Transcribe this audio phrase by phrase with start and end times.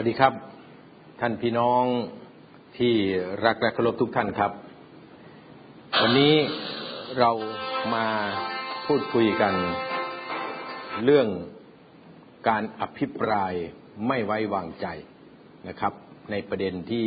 [0.00, 0.34] สวัสดีครับ
[1.20, 1.84] ท่านพี่น้อง
[2.78, 2.94] ที่
[3.44, 4.52] รักและเคารพทุกท่านครับ
[6.00, 6.34] วันนี้
[7.18, 7.30] เรา
[7.94, 8.06] มา
[8.86, 9.54] พูดคุยกัน
[11.04, 11.28] เรื่อง
[12.48, 13.52] การอภิปราย
[14.08, 14.86] ไม่ไว้วางใจ
[15.68, 15.92] นะครับ
[16.30, 17.06] ในประเด็นที่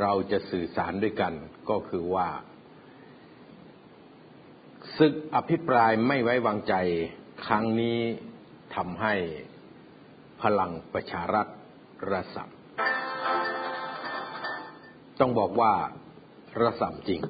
[0.00, 1.32] เราจะสื่อสารด้วยกัน
[1.70, 2.28] ก็คือว่า
[4.98, 6.74] ศึกอภิปรายไม่ไว้วางใจ
[7.46, 7.98] ครั้งนี้
[8.76, 9.14] ทำให้
[10.42, 11.48] พลังประชารัฐ
[12.10, 12.48] ระสำ
[15.20, 15.72] ต้องบอกว่า
[16.60, 17.20] ระสำจริง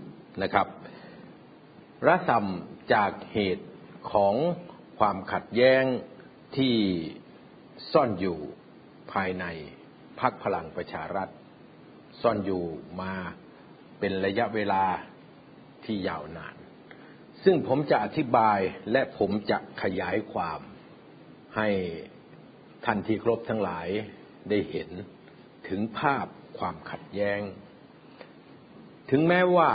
[0.43, 0.67] นะครับ
[2.06, 3.67] ระสำจากเหตุ
[4.12, 4.34] ของ
[4.98, 5.84] ความขัดแย้ง
[6.56, 6.75] ที่
[7.93, 8.39] ซ่อนอยู่
[9.12, 9.45] ภายใน
[10.21, 11.28] พักพลังประชารัฐ
[12.23, 12.65] ซ่อนอยู่
[13.01, 13.15] มา
[13.99, 14.84] เป็นระยะเวลา
[15.84, 16.56] ที่ยาวนาน
[17.45, 18.59] ซึ่งผมจะอธิบาย
[18.93, 20.61] และผมจะขยายความ
[21.56, 21.69] ให้
[22.84, 23.89] ท่านที่ครบทั้งหลาย
[24.48, 24.91] ได้เห็น
[25.69, 26.27] ถึงภาพ
[26.59, 27.41] ความขัดแย้ง
[29.11, 29.70] ถึงแม้ว่า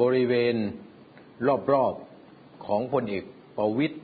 [0.00, 0.56] บริเวณ
[1.72, 3.24] รอบๆของพลเอก
[3.56, 3.96] ประวิตย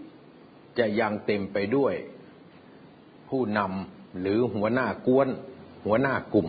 [0.79, 1.95] จะยังเต็มไปด้วย
[3.29, 5.29] ผู้นำหรือหัวหน้ากวน
[5.85, 6.49] หัวหน้ากลุ่ม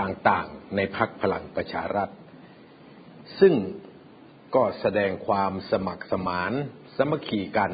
[0.00, 2.08] ต่างๆ ในพักพลังประชารัฐ
[3.40, 3.54] ซึ่ง
[4.54, 6.52] ก็แสดงความสมัครสมาน
[6.96, 7.72] สมัคคีกัน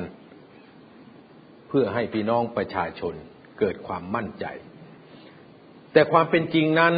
[1.68, 3.14] เพื่อให้พี่น้องประชาชน
[3.58, 4.46] เกิดความมั่นใจ
[5.92, 6.94] แต่ความเป็นจริงนั้น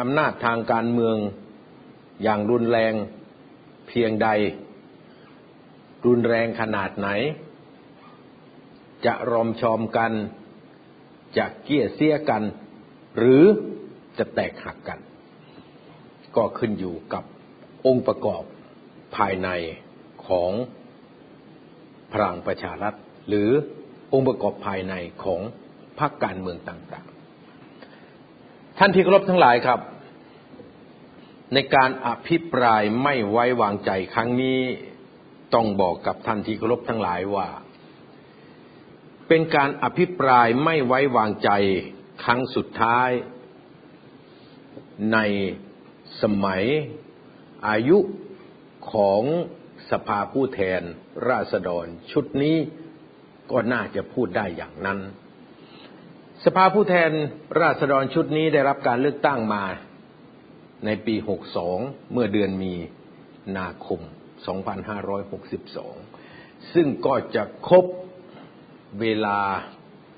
[0.00, 1.16] อำนาจทางการเมือง
[2.22, 2.94] อย่างรุนแรง
[3.88, 4.28] เพียงใด
[6.06, 7.08] รุนแรงขนาดไหน
[9.06, 10.12] จะรอมชอมกัน
[11.38, 12.42] จะเกี้ยเสียกัน
[13.18, 13.44] หรือ
[14.18, 14.98] จะแตกหักกัน
[16.36, 17.24] ก็ขึ้นอยู่กับ
[17.86, 18.42] องค์ประกอบ
[19.16, 19.48] ภายใน
[20.26, 20.52] ของ
[22.12, 22.94] พลังประชารัฐ
[23.28, 23.50] หรือ
[24.12, 24.94] องค์ประกอบภายใน
[25.24, 25.40] ของ
[25.98, 27.06] พรรคการเมืองต่าง
[28.78, 29.80] ท่านที่เคารพทั้งหลายครับ
[31.54, 34.60] ในการอภิปรายไม่ไว้วางใจครั้งนี้
[35.54, 37.48] ต้องบอกกับท่านที่เคารพทั้งหลายว่า
[39.28, 41.50] เป็นการอภิปรายไม่ไว้วางใจ
[42.24, 43.10] ครั้งสุดท้าย
[45.12, 45.18] ใน
[46.22, 46.64] สมัย
[47.68, 47.98] อายุ
[48.92, 49.22] ของ
[49.90, 50.82] สภาผู้แทน
[51.28, 52.56] ราษฎรชุดนี้
[53.50, 54.98] ก็น่าจะพูดได้อย่างนั้น
[56.44, 57.10] สภาผู้แทน
[57.60, 59.64] ราษฎรชุดนี้ได้รับการเลือกตั้งมา
[60.84, 61.14] ในปี
[61.64, 62.74] 62 เมื่อเดือนมี
[63.58, 64.00] นาคม
[64.96, 67.84] 2562 ซึ่งก็จะครบ
[69.00, 69.38] เวลา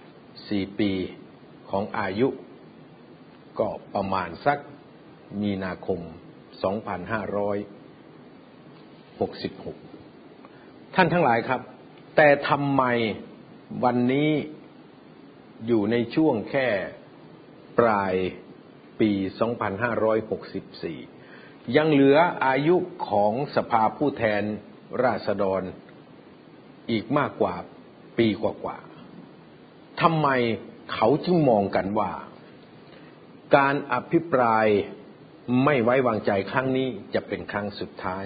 [0.00, 0.92] 4 ปี
[1.70, 2.28] ของอายุ
[3.59, 4.59] ก็ประมาณสัก
[5.42, 6.00] มีนาคม
[10.03, 11.60] 2566 ท่านทั้งหลายครับ
[12.16, 12.82] แต่ทำไม
[13.84, 14.31] วันนี้
[15.66, 16.68] อยู่ในช่วงแค่
[17.78, 18.14] ปลาย
[19.00, 19.10] ปี
[20.78, 22.76] 2564 ยังเหลืออายุ
[23.08, 24.42] ของสภาผู้แทน
[25.04, 25.62] ราษฎร
[26.91, 27.54] อีกมากกว่า
[28.18, 30.28] ปีกว่าๆทำไม
[30.92, 32.12] เขาจึงมองกันว่า
[33.56, 34.66] การอภิปราย
[35.64, 38.24] ไม่ไว้วางใจครั้งนี้จะเป็นครั้งสุดท้าย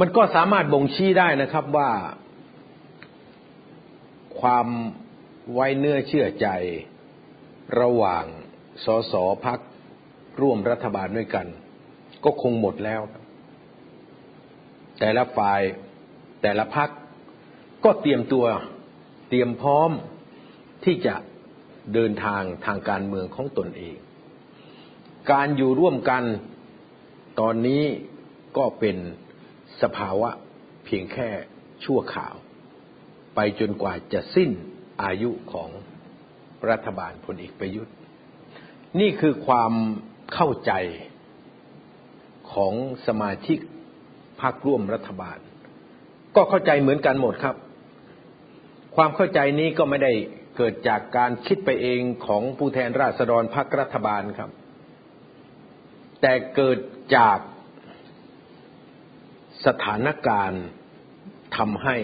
[0.00, 1.90] มันก็สามารถบ่งชี้ได้นะครับว่า
[4.40, 4.68] ความ
[5.52, 6.48] ไว้เนื้อเชื่อใจ
[7.80, 8.24] ระหว่าง
[8.84, 9.14] สส
[9.44, 9.60] พัก
[10.40, 11.46] ร่วมรัฐบาลด้วยกัน
[12.24, 13.02] ก็คงหมดแล้ว
[15.00, 15.60] แต่ละฝ่าย
[16.42, 16.90] แต่ละพัก
[17.84, 18.46] ก็เตรียมตัว
[19.28, 19.90] เตรียมพร้อม
[20.84, 21.14] ที่จะ
[21.94, 23.96] เดินทางทางการเมืองของตนเอง
[25.32, 26.24] การอยู่ร่วมกัน
[27.40, 27.82] ตอนนี้
[28.56, 28.96] ก็เป็น
[29.82, 30.30] สภาวะ
[30.84, 31.28] เพียงแค่
[31.84, 32.34] ชั่วข่าว
[33.34, 34.50] ไปจนกว่าจะสิ้น
[35.02, 35.68] อายุของ
[36.70, 37.94] รัฐบาลพลเอกประยุทธ์
[39.00, 39.72] นี่คือความ
[40.34, 40.72] เข้าใจ
[42.52, 42.74] ของ
[43.06, 43.58] สมาชิก
[44.40, 45.38] พรรคร่วมรัฐบาล
[46.36, 47.56] ก็เข้าใจเหมือนกันหมดครับ
[48.96, 50.12] ความเข้าใจนี้ก็ไม่ได้
[50.56, 54.50] เกิดจากการคิดไปเองของผู้แทนราษฎรพรรครัฐบาลครับ
[56.20, 56.78] แต่เกิด
[57.16, 57.38] จาก
[59.66, 60.64] สถานการณ์
[61.56, 61.96] ทำให้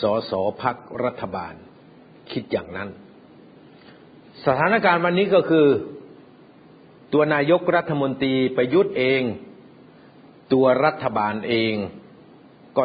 [0.00, 0.32] สส
[0.62, 1.54] พักรัฐบาล
[2.32, 2.88] คิดอย่างนั้น
[4.46, 5.66] สถานการณ์วันนี้ก็คือ
[7.12, 9.22] ตัวนายกรัฐมนตรีประยุทธ์เอง
[10.52, 11.74] ตัวรัฐบาลเอง
[12.76, 12.82] ก็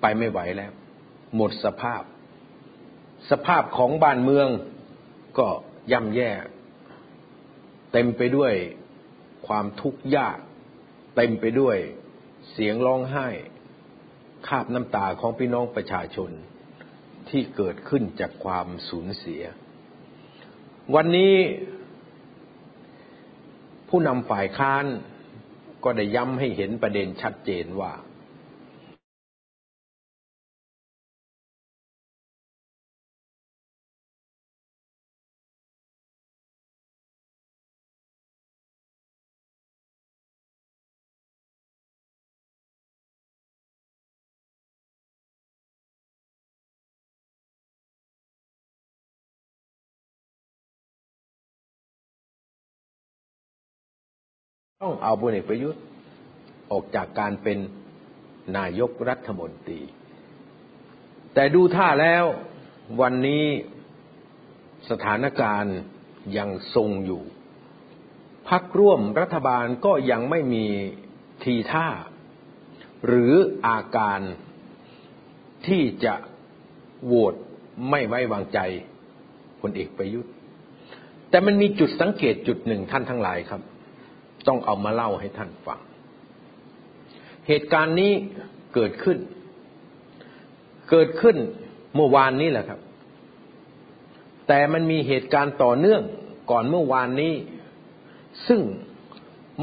[0.00, 0.72] ไปไม่ไหวแล้ว
[1.36, 2.02] หมดสภาพ
[3.30, 4.48] สภาพของบ้านเมือง
[5.38, 5.48] ก็
[5.92, 6.30] ย่ำแย่
[7.92, 8.52] เต็มไปด้วย
[9.46, 10.38] ความทุกข์ยาก
[11.16, 11.76] เต็มไปด้วย
[12.52, 13.28] เสียงร้องไห้
[14.46, 16.30] คาบน้ำตาของพี่น้องประชาชน
[17.30, 19.42] ที่เกิดขึ้นจากความสูญเสีย
[20.94, 21.34] วันนี้
[23.88, 24.84] ผู้นำฝ่ายค้าน
[25.84, 27.92] ก็ได้ย้ำให้เห็นประเด็นชัดเจนว่า
[54.86, 55.82] ต้องเอาพลเอกประยุทธ์
[56.70, 57.58] ออกจากการเป็น
[58.56, 59.80] นายกรัฐมนตรี
[61.34, 62.24] แต่ดูท่าแล้ว
[63.00, 63.44] วันนี้
[64.90, 65.76] สถานการณ์
[66.36, 67.22] ยังทรงอยู่
[68.48, 70.66] พักร่วมรัฐบาลก็ยังไม่มี
[71.42, 71.88] ทีท่า
[73.06, 73.32] หรือ
[73.66, 74.20] อาการ
[75.66, 76.14] ที่จะ
[77.04, 77.34] โหวต
[77.90, 78.58] ไม่ไว้วางใจ
[79.60, 80.32] พลเอกประยุทธ์
[81.30, 83.62] แต่มันมีจุดสังเกตจุดหนึ่งท่านทั้งหลายครับ
[84.48, 85.80] ต้องเอามาเล่าให้ท่านฟัง
[87.48, 88.12] เหตุการณ์นี้
[88.74, 89.18] เกิดขึ้น
[90.90, 91.36] เกิดขึ้น
[91.94, 92.80] เมื่อวานนี้แหละครับ
[94.48, 96.02] แต่มันมีเหตุการณ์ต่อเนื่อง
[96.50, 97.34] ก่อนเมื่อวานนี้
[98.48, 98.60] ซึ่ง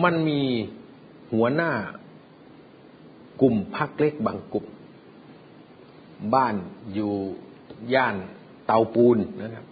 [0.04, 0.42] มันมี
[1.34, 1.72] หัวหน้า
[3.42, 4.66] กลุ่มพักเล็กบางกลุ่ม
[6.36, 6.56] บ้าน
[6.94, 7.14] อยู่
[7.94, 8.16] ย่าน
[8.66, 9.66] เตาปูนนะครับ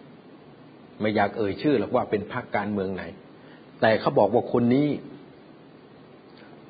[1.00, 3.04] ไม่อยากเอ่ยชื่อหรอกว่าเป็นพักการเมืองไหน
[3.82, 4.88] แต่เขาบอกว่าคนนี้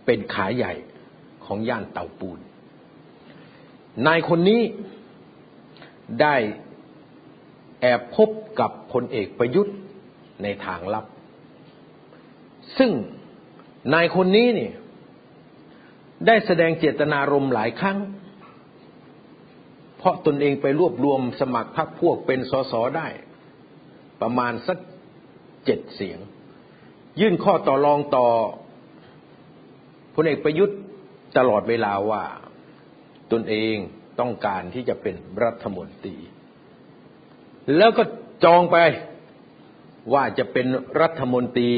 [0.06, 0.74] เป็นขาใหญ่
[1.46, 2.40] ของย่านเตาปูน
[4.07, 4.62] นายคนนี้
[6.22, 6.36] ได้
[7.81, 8.30] แอบพบ
[8.60, 9.75] กับพลเอกประยุทธ์
[10.44, 11.06] ในทางลับ
[12.78, 12.92] ซึ่ง
[13.94, 14.74] นายคนนี้เนี่ย
[16.28, 17.98] ได้แสดงเจตนารมณ์หลายครั้ง
[19.98, 23.07] เพราะตนเองไปรวบรวมสมัครพรรคพวกเป็นสสได้
[24.22, 24.78] ประมาณสัก
[25.66, 26.19] เจ็ดเสียง
[27.19, 28.27] ยื่นข้อต่อรองต่อ
[30.15, 30.77] พลเอกประยุทธ์
[31.38, 32.23] ตลอดเวลาว่า
[33.31, 33.75] ตนเอง
[34.19, 36.17] ต้องการที่จะเป็นรัฐมนตรี
[37.77, 38.03] แล้วก็
[38.44, 38.77] จองไป
[40.13, 40.67] ว่าจะเป็น
[41.01, 41.71] รัฐมนตรี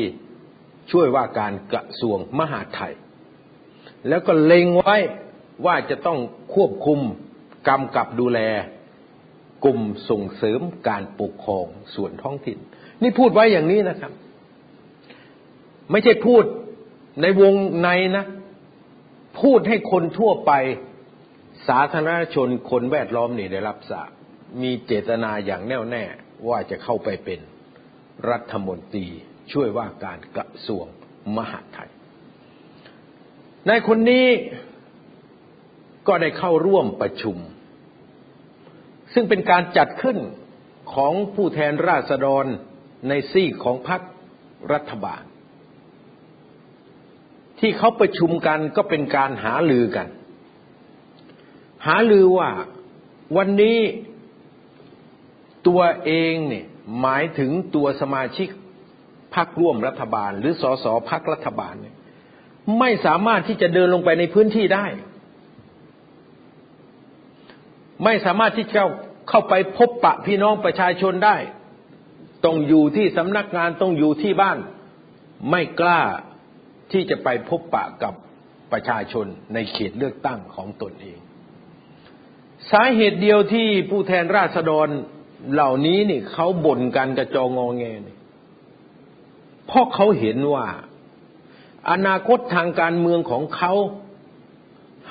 [0.92, 2.94] ช่วยว่าการกระทรวงมหาดไทย
[4.08, 4.98] แล้วก็เล็งไว้
[5.66, 6.20] ว่าจะต้อง
[6.54, 7.00] ควบคุม
[7.68, 8.40] กำกับดูแล
[9.66, 12.58] กลุ่มส่งเสริมการปกครองส่วนท้องถิ่น
[13.02, 14.12] นี่พูดไว้อย่างนี้นะครับ
[15.92, 16.44] ไม่ใช่พูด
[17.22, 17.54] ในวง
[17.84, 18.26] ในนะ
[19.42, 20.52] พูดให้คนทั่วไป
[21.68, 24.10] สาธารณชนคนแวดล้อมนี่ได้รับทราบ
[24.62, 26.04] มีเจตนาอย่างแน่วแน่
[26.48, 27.40] ว่าจะเข้าไปเป็น
[28.30, 29.08] รัฐมนตรี
[29.52, 30.86] ช่วยว่าการกระทรวง
[31.38, 31.92] มหาดไทย
[33.68, 34.28] ในคนนี้
[36.08, 37.38] ก็ได้เข้าร่วมประชุม
[39.14, 40.18] ซึ่งเป็นการจัดขึ้น
[40.94, 42.46] ของผู้แทนราษฎร
[43.10, 44.02] ในซีของพรรค
[44.74, 45.24] รัฐบาล
[47.60, 50.08] ที่เขาประชุมกันก็เป็นการหาลือกัน
[51.86, 52.50] หาลือว่า
[53.38, 53.80] วันนี้
[55.68, 56.66] ตัวเองเนี่ย
[57.02, 58.50] หมายถึงตัวสมาชิก
[59.36, 61.96] พรรคร่วมรัฐบาล หรือสสพรรครัฐบาลเนี่ย
[62.80, 64.86] ไม่สามารถที่จะเดินลงไปในพื้นที่ได้
[68.04, 68.82] ไม่สามารถที่จะ
[69.30, 71.38] เข้าไปพบปะพี่น้องประชาชนได้
[72.46, 74.58] ต้องอยู่ที่สำนักงานต้องอยู่ที่บ้าน
[75.52, 76.02] ไม่กล้า
[76.92, 78.14] ที่จะไปพบปะกับ
[78.72, 81.20] ประชาชนในเขตเลือกตั้งของตนเอง
[82.72, 84.88] สาเหตุเดียวที่ผู้แทนราษฎร
[85.54, 88.18] เหล่านี้นี่เขาบ่นกันกระจองงอแงนี่
[89.68, 90.68] เพราะเขาเห็นว่า
[91.90, 93.74] อนาคตทางการเมืองของเขา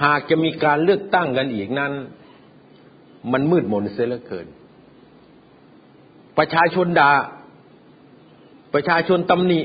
[0.03, 1.93] หากจะมีการเลือกตั้งกันอีกนั้น
[3.33, 4.47] มันมืดมนเสียเหลือเกิน
[6.39, 7.13] ประชาชนดา่า
[8.75, 9.61] ประชาชนตำหนิ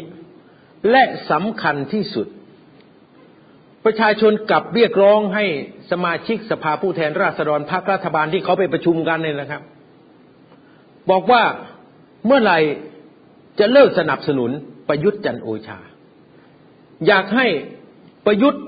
[0.89, 2.27] และสำคัญที่สุด
[3.85, 5.45] ประชาชนกลับเรียกร้องให้
[5.91, 9.61] สมาชิกสภาผู้แทนราษฎรพรรครัฐบาลที่เขาไปประชุมกันเนี่ยนะครับ
[11.11, 11.43] บอกว่า
[12.25, 12.59] เมื่อไหร่
[13.59, 14.51] จะเลิกสนับสนุน
[14.87, 15.79] ประยุทธ์จันโอชา
[17.07, 17.47] อยากให้
[18.25, 18.63] ประยุทธ์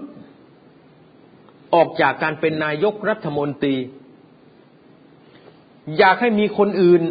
[1.74, 3.76] ออกจากการเป็นนายกรัฐมนตรี
[5.98, 7.04] อยากให้มีคนอื่น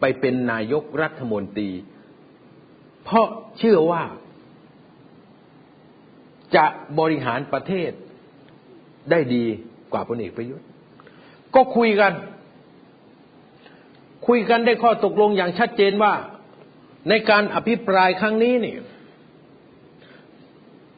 [0.00, 1.70] ไปเป็นนายกรัฐมนตรี
[3.04, 3.26] เพราะ
[3.58, 4.02] เชื่อว่า
[6.56, 6.64] จะ
[6.98, 7.90] บริหารประเทศ
[9.10, 9.44] ได้ดี
[9.92, 10.66] กว่าพลเอกประยุทธ์
[11.54, 12.12] ก็คุยกัน
[14.26, 16.14] คุยกันได้ข้อตกลงอย่างชัดเจนว่า
[17.08, 18.76] ในการอภิปรายครั้งนี้นี่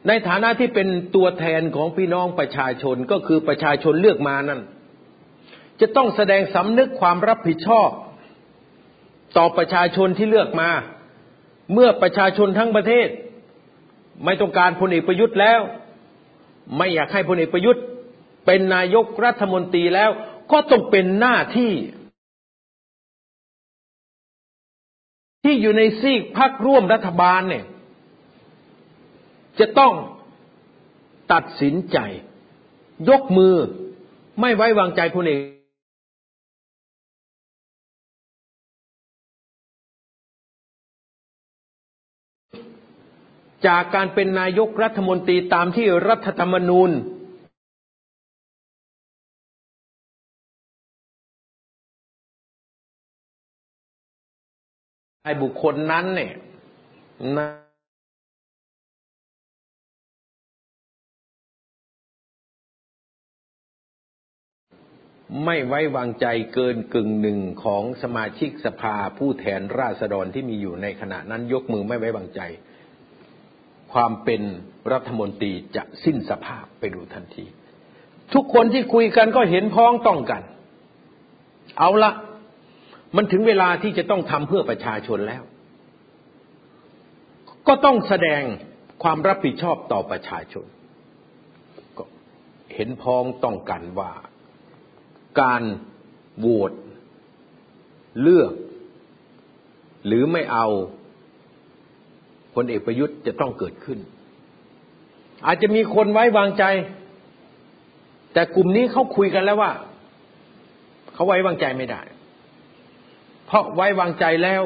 [0.07, 4.61] ในฐานะที่เป็นตัวแทนของพี่น้องประชาชนก็คือประชาชนเลือกมานั่น
[5.81, 7.89] จะต้องแสดงสำนึกความรับผิดชอบ
[9.37, 10.69] ต่อประชาชนที่เลือกมา
[11.71, 13.07] เมื่อประชาชนทั้งประเทศ
[14.25, 15.61] ไม่ต้องการพลเอกประยุทธ์แล้ว
[16.77, 17.83] ไม่อยากให้พลเอกประยุทธ์
[18.45, 20.09] เป็นนายกรัฐมนตรีแล้ว
[20.51, 21.73] ก็ต้องเป็นหน้าที่
[25.43, 27.65] ที่อยู่ในซีกพักร่วมรัฐบาลเนี่ย
[29.59, 29.93] จะต้อง
[31.33, 31.97] ตัดสินใจ
[33.09, 33.55] ยกมือ
[34.41, 35.39] ไม่ไว้วางใจพลเอก
[43.67, 46.91] จากการเป็นนายกรัฐมนตรีตามที่รัฐธรรมนูญ
[55.23, 56.33] ไอ้บุคคลนั้นเนี่ย
[57.37, 57.47] นะ
[65.45, 72.41] ไม่ไว้วางใจเกินกึ่งหนึ่งของสมาชิกสภาผู้แทนราษฎรที่มีอยู่ในขณะนั้นยกมือไม่ไว้วางใจ
[73.93, 74.41] ความเป็น
[74.93, 77.45] รัฐมนตรีจะสิ้นสภาพไปดูทันที
[78.33, 80.43] ทุกคนที่คุยกันก็เห็นพ้องต้องกัน
[81.79, 82.11] เอาละ
[83.15, 85.43] มันถึงเวลาที่จะต้องทำเพื่อประชาชนแล้ว
[87.67, 88.41] ก็ต้องแสดง
[89.03, 90.65] ความรับผิดชอบต่อประชาชน
[91.97, 92.03] ก็
[92.75, 94.11] เห็นพ้องต้องกันว่า
[95.41, 95.63] การ
[96.39, 96.71] โหวต
[98.21, 98.53] เลือก
[100.05, 100.67] หรือไม่เอา
[102.55, 103.99] พลเอกประยุทธ์จะต้องเกิดขึ้น
[105.45, 106.63] อาจจะมีคนไว้วางใจ
[108.33, 109.71] แต่กลุ่มนี้เขาคุยกันแล้วว่า
[111.13, 112.01] เขาไว้วางใจไม่ได้
[113.45, 114.61] เพราะไว้วางใจแล้ว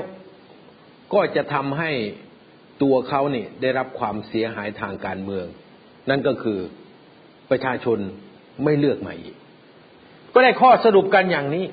[1.14, 1.92] ก็จะทำให้
[2.84, 5.46] ตัวเขาเนี่ยได้รับความเสียหายทางการเมือง
[6.10, 6.60] นั่นก็คือ
[7.50, 7.98] ประชาชน
[8.64, 9.36] ไม่เลือกมาอีก
[10.34, 11.66] ก็ได้ข้อสรุปกันอย่างนี้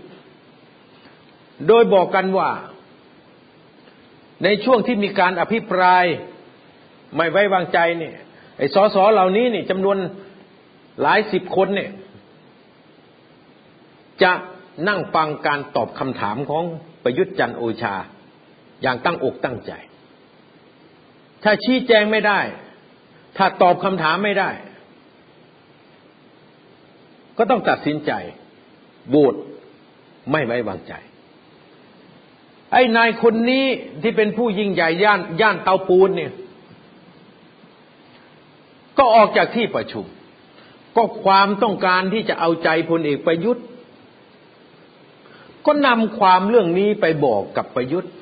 [1.69, 2.51] โดยบอกกันว่า
[4.45, 6.05] ในช่วงที่มีการอภิปราย
[7.17, 8.15] ไม่ไว้วางใจเนี่ย
[8.59, 9.97] ไอ้สสเหล่านี้นี่จำนวน
[11.03, 11.91] หลายสิบคนเนี่ย
[14.23, 14.33] จะ
[14.89, 16.65] นั่งฟังการตอบคำถามของ
[17.03, 17.95] ประยุทธ์จันโอชา
[18.83, 19.73] อย่างตั้งอกตั้งใจ
[21.43, 22.41] ถ้าชี้แจงไม่ได้
[23.37, 24.51] ถ้าตอบคำถามไม่ได้
[27.39, 28.13] ก็ต้องตัดสินใจ
[29.11, 29.35] โหวต
[30.33, 30.95] ไม่ไว้วางใจ
[32.75, 33.67] ไอ้นายคนนี้
[34.03, 36.33] ที่เป็นผู้ยิ่งใหญ่ย่านย่านเตาปูนเนี่ย
[38.99, 40.07] ก็ออกจากที่ประชุม
[40.97, 43.65] ก็ความต้องการที่จะเอาใจพลเอกประยุทธ์
[45.67, 48.13] ก็นำความเรื่องนี้ไปบอกกับประยุทธ์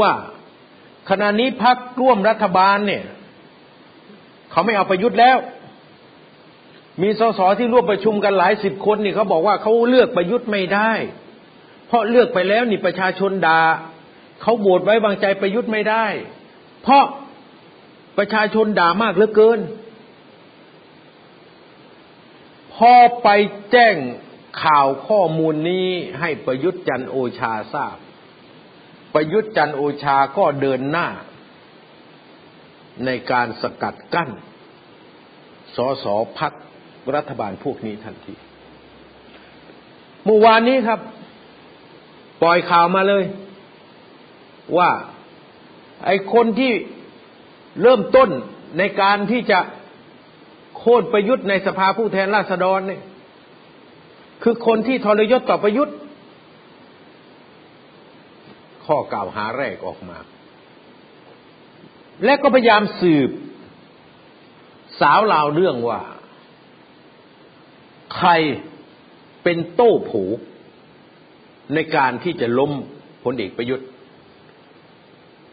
[0.00, 0.12] ว่า
[1.10, 3.04] ขณะนี้พักร่วมรัฐบาลเนี่ย
[4.50, 5.38] เขาไม่เอาประยุทธ์แล้ว
[7.02, 10.92] มีสสที่ร่วมประชุมกันหลายสิบคนนี่เขาบอกว่าเขาเลือกประยุทธ์ไม่ได้
[11.86, 13.60] เพราะเลือกไปแล้วนี่ประชาชนดา่า
[14.42, 16.06] เขาโหวตไว้วางใจประยุทธ์ไม่ได้
[16.82, 17.04] เพราะ
[18.18, 19.60] ประชาชนด่ามากเหลือเกิน
[22.74, 23.28] พอไป
[23.72, 23.96] แจ้ง
[24.62, 25.88] ข่าวข้อมูลนี้
[26.20, 27.96] ให้ประยุทธ์จันโอชาทราบ
[29.14, 31.08] ประยุทธ์จันโอชาก็เดินหน้า
[33.04, 34.30] ในการสกัดกั้น
[35.76, 36.06] สส
[36.38, 36.52] พัก
[37.14, 38.34] รัฐบาลพวกนี้ทันที
[40.24, 41.00] เมื่อวานนี้ครับ
[42.42, 43.24] ปล่อยข่าวมาเลย
[44.78, 44.90] ว่า
[46.04, 46.72] ไอ้คนที่
[47.82, 48.30] เริ่มต้น
[48.78, 49.58] ในการที่จะ
[50.78, 53.02] โค่นประยุทธ์ในสภาผู้แทนราษฎรเนี่ย
[54.42, 55.96] คือคนที่ทรยศต่อประยุทธ์
[58.86, 60.18] ข้อกล่าวหาแรกออกมา
[62.24, 63.30] และก็พยายามสืบ
[65.00, 66.00] สาวลาวเรื่องว่า
[68.16, 68.30] ใคร
[69.42, 70.24] เป็นโต้ผู
[71.74, 72.72] ในการที่จะล้ม
[73.24, 73.88] พลเอกประยุทธ์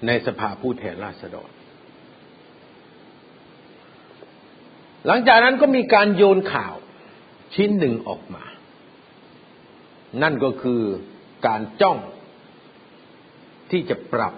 [0.07, 1.49] ในสภาผู้แทนราษฎร
[5.05, 6.75] หลังจากนั้นก็มีการโยนข่าว
[7.55, 8.43] ชิ้นหนึ่งออกมา
[10.21, 10.81] นั่นก็คือ
[11.47, 11.97] การจ้อง
[13.71, 14.33] ที่จะปรับ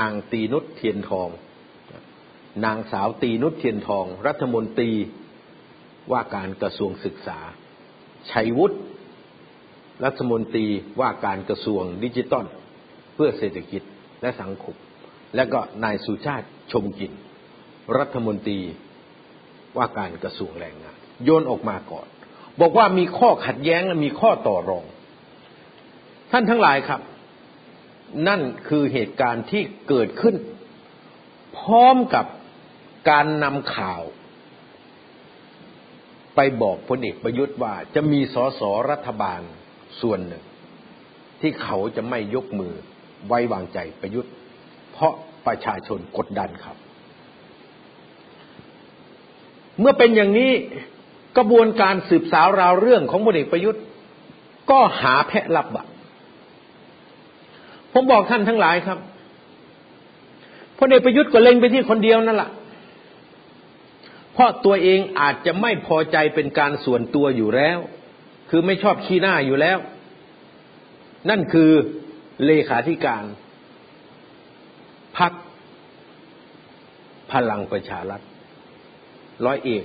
[0.00, 1.28] นางตีนุชเทียนทอง
[2.64, 4.92] นางสาวตีนุชเทียนทอง รัฐมนตรี
[6.12, 7.38] ว่าการกระทรวงศึกษา
[8.30, 8.78] ชัยวุฒิ
[10.04, 10.66] รัฐมนตรี
[11.00, 12.46] ว่าการกระทรวงดิจิตอล
[13.14, 13.82] เพื่อเศรษฐกิจ
[14.22, 14.74] และสังคม
[15.36, 17.12] และก็นายสุชาติชมกิน
[17.98, 18.60] รัฐมนตรี
[19.76, 22.06] ว่าการกระทรวงแรงงาน โยนออกมาก่อน
[22.60, 24.84] บอกว่ามีข้อขัดแย้งและมีข้อต่อรอง
[26.30, 27.00] ท่านทั้งหลายครับ
[28.28, 30.36] นั่นคือเหตุการณ์ที่เกิดขึ้น
[31.58, 32.26] พร้อมกับ
[33.10, 34.02] การนำข่าว
[36.34, 39.40] ไปบอกพลเอกประยุทธ์ว่าจะมีสสรัฐบาล
[40.00, 40.42] ส่วนหนึ่ง
[41.40, 42.74] ที่เขาจะไม่ยกมือ
[43.26, 44.32] ไว้วางใจประยุทธ์
[44.92, 45.12] เพราะ
[45.46, 46.76] ประชาชนกดดันครับ
[49.80, 50.52] เมื่อเป็นอย่างนี้
[51.36, 53.82] กระบวนการสืบสาวราวเรื่องของพลเอกประยุทธ์
[54.70, 55.86] ก็หาแพะรับบะ
[57.92, 58.98] ผมบอกท่านทั้งหลายครับ
[60.78, 62.50] พลเอกประยุทธ์ก็เล็งไปที่คนเดียวนั่นแหละ
[64.32, 67.78] เพราะตัวเองอาจจะไม่พอใจเป็นการส่วนตัวอยู่แล้ว
[68.54, 69.78] คือไม่ชอบขี้หน้าอยู่แล้ว
[71.30, 71.70] นั่นคือ
[72.44, 73.24] เลขาธิการ
[75.16, 75.32] พัก
[77.32, 78.20] พลังประชารัฐ
[79.46, 79.84] ร้อยเอก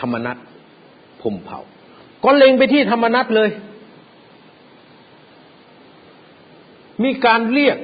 [0.00, 0.36] ธรรมนัฐ
[1.22, 1.60] พมเผ่า
[2.24, 3.50] ก็เล็งไปที่ธรรมนัฐเลย
[7.04, 7.78] มีการเรียก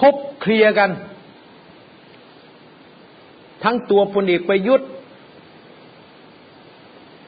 [0.00, 0.90] พบเคลียร์กัน
[3.64, 4.88] ทั้งตัวพลเอกประยุทธ์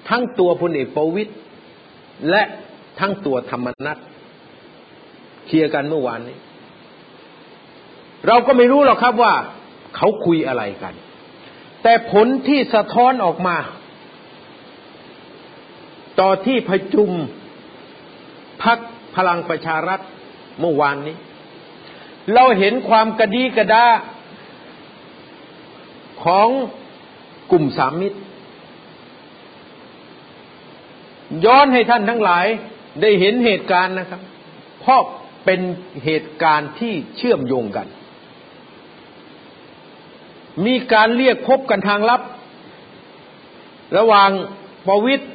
[0.08, 1.32] ทั้งตัวพลเอกประวิตย
[2.30, 2.42] และ
[2.98, 3.98] ทั้งตัวธรรมนัฐ
[5.46, 6.38] เคลียร์กันเมื่อวานนี้
[8.26, 9.34] เราก็ไม่รู้หรอกครับว่า
[9.96, 10.94] เขาคุยอะไรกัน
[11.82, 13.56] แต่ผลที่สะท้อนออกมา
[16.20, 17.10] ต่อที่ประชุม
[18.62, 18.78] พัก
[19.16, 20.00] พลังประชารัฐ
[20.60, 21.16] เมื่อวานนี้
[22.34, 23.86] เราเห็นความกระดีกระดา
[26.24, 26.48] ของ
[27.50, 28.18] กลุ่มสามมิตร
[31.44, 32.46] ย้อนให้ท่านทั้งหลาย
[33.00, 34.20] ได้เห็นเหตุการณ์นะครับ
[34.80, 35.02] เพราะ
[35.44, 35.60] เป็น
[36.04, 37.86] เหตุการณ์ที่เชื่อมโยงกัน
[40.66, 42.20] มีการเรียกพบกันทางลับ
[43.98, 44.30] ระหว่าง
[44.86, 45.26] ประวิตร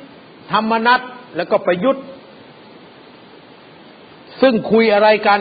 [0.51, 1.01] ธรรมนัต
[1.35, 2.05] แล้วก็ประยุทธ์
[4.41, 5.39] ซึ่งคุยอะไรกัน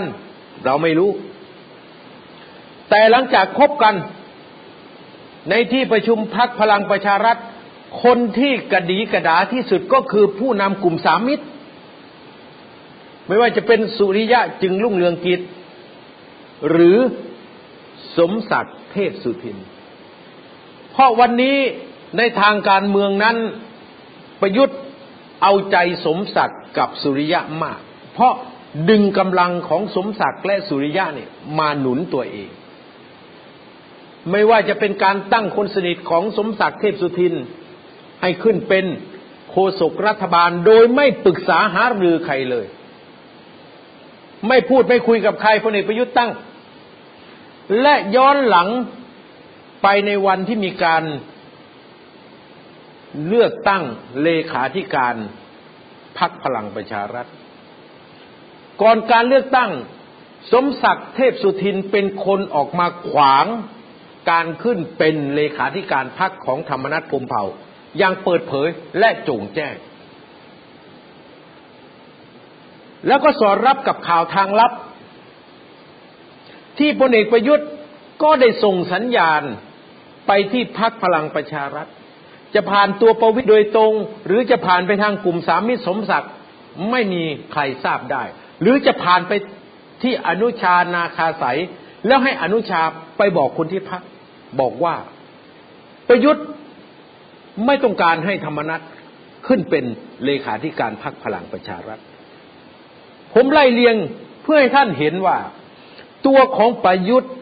[0.65, 1.11] เราไม่รู้
[2.91, 3.95] แต่หลังจากคบกัน
[5.51, 7.37] ในที่ประชุมพักพลังประชารัฐ
[8.03, 11.45] คนที่กระดีกระดาที่สุดก็คือผู้นำกลุ่มสามมิตร
[13.27, 15.41] ไม่ว่าจะเป็นสุริยะจึงรุ่งเรืองกิจ
[16.71, 16.99] หรือ
[18.17, 19.59] สมศักดิ์เทพสุทิน
[20.93, 21.57] เพราะวันนี้
[22.19, 23.37] ในทางการเมืองนั้น
[24.41, 24.79] ประยุทธ์
[25.43, 27.81] เอาใจสมศักดิ์กับสุริยะมาก
[28.15, 28.35] เพราะ
[28.91, 32.51] ดึงกำลังของสมศักดิ์และสุริยะเนี่ยมาหนุนตัวเอง
[34.31, 37.35] ไม่ว่าจะเป็นการตั้งคนสนิทของสมศักดิ์เทพสุทิน
[38.21, 38.85] ให้ขึ้นเป็น
[39.51, 42.67] โฆษกรัฐบาลโดยไม่ปรึกษาหารือใครเลย
[44.49, 46.31] ไม่พูดไม่คุยกับใครพลเอกประยุทธ์ตั้ง
[47.81, 48.69] และย้อนหลัง
[49.83, 51.03] ไปในวันที่มีการ
[53.27, 53.83] เลือกตั้ง
[54.23, 55.15] เลขาธิการ
[56.19, 57.27] พักพลังประชารัฐ
[58.83, 59.71] ก่อนการเลือกตั้ง
[60.53, 63.47] สมศักดิ์เทพสุทินเป็นคนออกมาขวาง
[64.31, 67.45] การขึ้นเป็นเลขาธิการพักของธรรมนัฐพมเผ่า
[67.99, 69.75] อย่างเปิดเผยและจงแจ้ง
[73.07, 74.73] แล้วก็สอดรับกับข่าวทางลับ
[76.79, 77.69] ที่พลเอกประยุทธ์
[78.23, 79.43] ก็ได้ส่งสัญญาณ
[80.27, 81.87] ไปที่พักพลังประชารัฐ
[82.55, 83.93] จะผ่านตัวประวิตรโดยตรง
[84.27, 86.33] หรือจะผ่านไปทางกลุ่มสามิตรสมศักดิ์
[86.91, 88.23] ไม่มีใครทราบได้
[88.61, 89.33] หรือจะผ่านไป
[90.03, 91.59] ที่อนุชานาคาสาย
[92.07, 92.83] แล้วให้อนุชา
[93.19, 94.03] ไปบอกคนที่พัก
[94.61, 94.95] บอกว่า
[96.09, 96.45] ประยุทธ์
[97.67, 98.81] ไม่ต้องการให้ธรรมนัต
[99.47, 99.85] ขึ้นเป็น
[100.25, 101.99] เลขาธิการพักพลังประชารัฐ
[103.35, 103.97] ผมไล่เลียง
[104.43, 105.39] เพื่อให้ท่านเห็นว่า
[106.27, 107.33] ตัวของประยุทธ์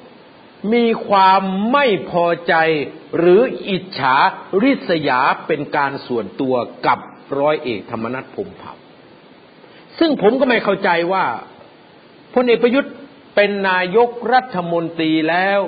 [0.74, 2.54] มีความไม่พอใจ
[3.18, 4.16] หรืออิจฉา
[4.62, 6.54] ริษยาเป็นการส่วนตัว
[6.86, 6.98] กับ
[7.38, 8.72] ร้อยเอกธรรมนัฐพมเผ่า
[9.98, 11.24] ซึ่งผมก็ไม่เข้าใจว่า
[12.34, 12.92] พลเอกประยุทธ์
[13.36, 15.60] เป็นนายกรัฐมนตรีแล้ว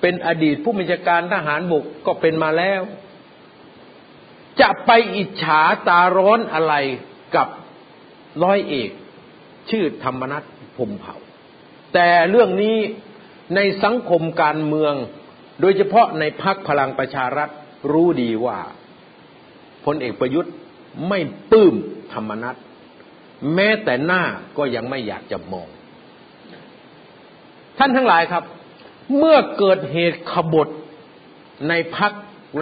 [0.00, 2.80] เป็นอดีตผู้บัญชาการทหารบกก็เป็นมาแล้ว
[4.60, 6.74] จะไปอิจฉาตาร้อนอะไร
[7.34, 7.48] กับ
[8.44, 8.90] ร้อยเอก
[9.70, 10.44] ชื่อธรรมนัฐ
[10.76, 11.16] พมเผ่า
[11.94, 12.76] แต่เรื่องนี้
[13.54, 14.94] ในสังคมการเมือง
[15.60, 17.48] โดยเฉพาะในพักพลังประชารัฐ
[17.92, 18.58] รู้ดีว่า
[19.84, 20.52] พลเอกประยุทธ์
[21.08, 21.18] ไม่
[21.50, 21.74] ปื้ม
[22.12, 22.56] ธรรมนัฐ
[23.54, 24.22] แม้แต่หน้า
[24.58, 25.68] ก็ยังไม่อยากจะมอง
[27.78, 28.44] ท่านทั้งหลายครับ
[29.18, 30.68] เมื่อเกิดเหตุขบฏ
[31.68, 32.12] ในพัก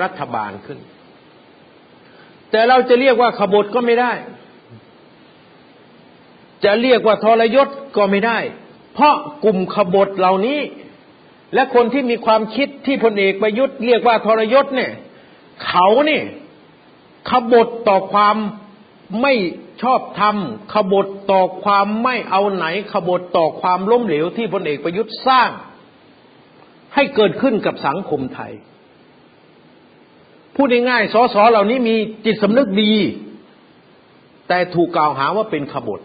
[0.02, 0.78] รัฐบาลขึ้น
[2.50, 4.12] แต่เราจะเรียกว่าขบฏก็ไม่ได้
[6.64, 8.38] จะเรียกว่าทรยศก็ไม่ได้
[8.94, 10.60] เพราะกลุ่มขบฏเหล่านี้
[11.54, 14.92] และคนที่มีความคิดที่พลเอกประยุทธ์เรียกว่าทรยศเนี่ย
[15.66, 16.24] เขาเนี่ย
[17.30, 18.36] ขบฏต่อความ
[19.22, 19.34] ไม่
[19.82, 20.36] ชอบธรรม
[20.72, 25.50] ขบฏต่อความไม่เอาไหนขบฏต่อความล้มเหลวที่พลเอกประยุทธ์สร้าง
[26.94, 28.52] ให้เกิดขึ้นกับสังคมไทย
[30.62, 31.96] พูดง่ายๆสสเหล่านี้มี
[32.26, 32.92] จิตสำนึกดี
[34.48, 36.00] แต่ถูกกล่าวหาว่าเป็นขบฏ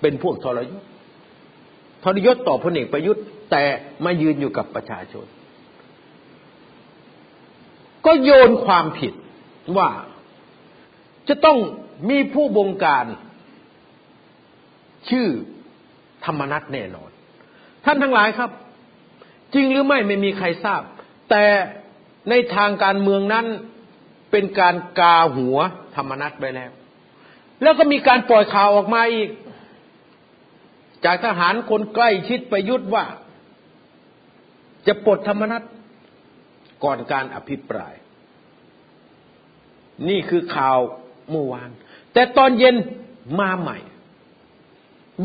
[0.00, 0.82] เป็นพวกทรยศ
[2.04, 3.62] ทรยศต่อพลเอกประยุทธ์ แต่
[4.04, 5.26] มายืนอยู่กับประชาชน
[8.06, 9.12] ก็โยนความผิด
[9.76, 9.88] ว่า
[11.28, 11.58] จะต้อง
[12.10, 13.04] มีผู้บงการ
[15.08, 15.26] ชื่อ
[16.24, 17.10] ธรรมนัตแน่นอน
[17.84, 18.50] ท่านทั้งหลายครับ
[19.54, 20.82] จริงหรือไม่ไม่มีใครทราบ
[21.30, 21.44] แต่
[22.30, 23.46] ในทางการเมืองนั้น
[24.30, 25.58] เป็นการกาหัว
[25.96, 26.70] ธรรมนัตไปแล้ว
[27.62, 29.30] แล้วก็มีการปล่อยข่าวออกมาอีก
[31.04, 33.04] จากทหารคนใกล้ชิดประยุทธ์ว่า
[34.86, 35.62] จะปลดธรรมนัต
[36.84, 37.94] ก่อนการอภิปราย
[40.08, 40.78] นี่คือข่าว
[41.30, 41.70] เมื่อวาน
[42.12, 42.76] แต่ตอนเย็น
[43.40, 43.78] มาใหม่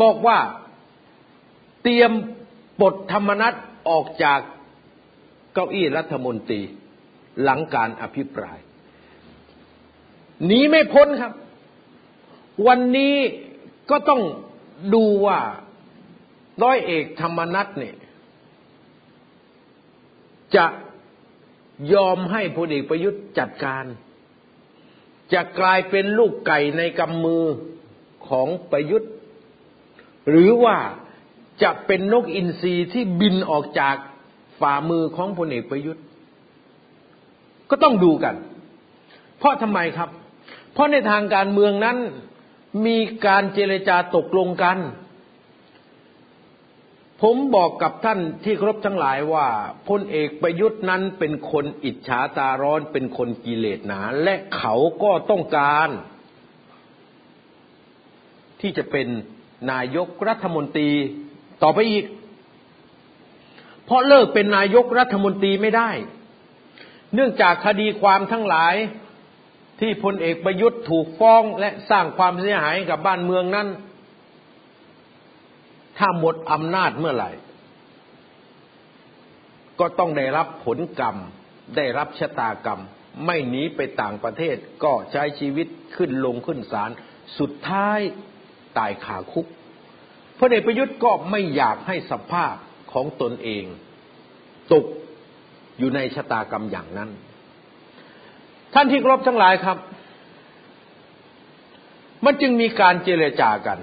[0.01, 0.39] บอกว่า
[1.83, 2.11] เตรียม
[2.79, 3.53] ปลดธรรมนัต
[3.89, 4.39] ออกจาก
[5.53, 6.61] เก้าอี้รัฐมนตรี
[7.43, 8.57] หลังการอภิปราย
[10.45, 11.33] หนีไม่พ้นครับ
[12.67, 13.15] วันนี้
[13.89, 14.21] ก็ต้อง
[14.93, 15.39] ดูว่า
[16.63, 17.95] ร้อยเอกธรรมนัตเนี่ย
[20.55, 20.65] จะ
[21.93, 23.85] ยอมให้พลเอกประยุทธ์จัดการ
[25.33, 27.43] จะกลายเป็นลูกไก่ในกำมือ
[28.27, 29.11] ของประยุทธ์
[30.29, 30.77] หรือว่า
[31.63, 33.95] จะเป็นนกอินทรีที่บินออกจาก
[34.59, 36.03] ฝ่ามือของพลเอกประยุทธ์
[37.69, 38.35] ก็ต้องดูกัน
[39.37, 40.09] เพราะทำไมครับ
[40.73, 41.97] เพราะในทางการเมืองนั้น
[42.85, 44.77] มีการเจรจาตกลงกัน
[47.21, 49.47] ผมบอกกับท่านที่ครบทั้งหลายว่า
[49.89, 55.89] พลเอกประยุทธ์นั้นเป็นคนอิจฉาตาร้อนเป็นคนกิเลสหนา และเขาก็ต้องการ
[58.61, 59.07] ที่จะเป็น
[59.71, 60.89] นายกรัฐมนตรี
[61.63, 62.05] ต่อไปอีก
[63.85, 65.91] เพราะเลิกเป็นนายกรัฐมนตรีไม่ได้
[67.13, 68.75] เนื่องจากคดีความทั้งหลาย
[69.83, 73.67] ที่พลเอกประยุทธ์ถูกฟ้องและสร้างความเสียหายกับบ้านเมืองนั้น
[75.97, 77.31] ถ้าหมดอำนาจเมื่อไหร่
[79.79, 81.15] ก็ต้องได้รับผลกรรม
[81.77, 82.81] ได้รับชะตากรรม
[83.25, 86.89] ไม่หนีไปต่างประเทศก็ใช้ชีวิตขึ้นลงขึ้นศาล
[87.39, 87.99] สุดท้าย
[88.77, 89.47] ตายขาคุก
[90.37, 92.55] พระเดชประยุทธ์ก็ไม่อยากให้สภาพ
[92.93, 93.65] ของตนเอง
[94.73, 94.85] ตก
[95.77, 97.09] อยู่ในชะตากรรมอย่างนั้น
[98.73, 99.77] ท่านที่ครบทั้งหลายครับ
[102.25, 103.79] มันจึงมีการเจรจากัน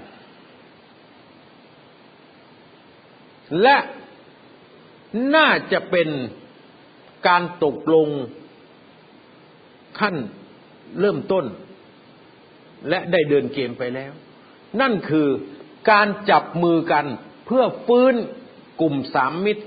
[3.61, 3.77] และ
[5.35, 6.09] น่าจะเป็น
[7.27, 8.09] การตกลง
[9.99, 10.15] ขั้น
[10.99, 11.45] เริ่มต้น
[12.89, 14.11] และได้เดินเกมไปแล้ว
[14.81, 15.27] นั่นคือ
[15.91, 17.05] การจับมือกัน
[17.45, 18.15] เพื่อฟื้น
[18.81, 19.65] กลุ่มสามมิตร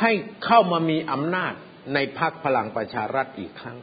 [0.00, 0.12] ให้
[0.44, 1.54] เข้ามามีอำนาจ
[1.94, 3.78] ในพรรคพลังประชารัฐอีกครั้ง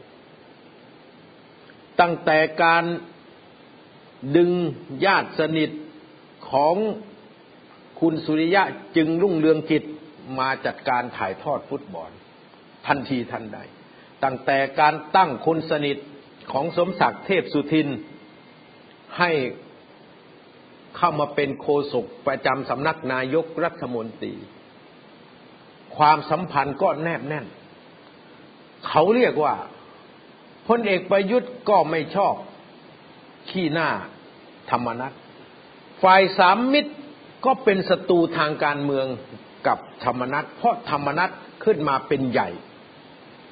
[2.00, 2.84] ตั้งแต่การ
[4.36, 4.50] ดึง
[5.04, 5.70] ญาติสนิท
[6.50, 6.76] ของ
[8.00, 8.62] คุณสุริยะ
[8.96, 9.82] จึงรุ่งเรืองกิจ
[10.38, 12.10] มาจัดการถ่ายทอดฟุตบอล
[12.86, 13.58] ทันทีทันใด
[14.24, 15.96] ตั้งแต่การตั้งคนสนิท
[16.52, 17.88] ของสมศักดิ์เทพสุทิน
[19.18, 19.30] ให้
[20.96, 24.34] เข้ามาเป็นโฆษกประจำสำนักนายกรัฐมนตรี
[25.96, 27.46] ความสัมพันธ์ก็แนบแน่น
[28.86, 29.54] เขาเรียกว่า
[30.68, 32.34] พลเอกประยุทธ์ก็ไม่ชอบ
[33.50, 33.88] ขี้หน้า
[34.70, 35.12] ธรรมนัต
[36.02, 36.92] ฝ่ายสามมิตร
[37.44, 39.06] ก็เป็นศัตรูทางการเมือง
[39.66, 41.30] กับธรรมนัตเพราะธรรมนัต
[41.64, 42.48] ขึ้นมาเป็นใหญ่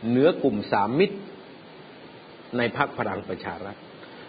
[0.09, 1.17] เหนือกลุ่มสามมิตร
[2.57, 3.77] ในพรรคพลังประชารัฐ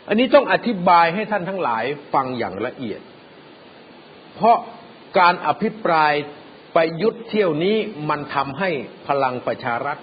[0.07, 3.01] อันนี้ต้องอธิบายให้ท่านทั้งหลายฟังอย่างละเอียด
[4.35, 4.57] เพราะ
[5.19, 6.13] การอภิปราย
[6.73, 7.77] ไปยุทธเที่ยวนี้
[8.09, 8.69] มันทำให้
[9.07, 9.97] พลังประชารัฐ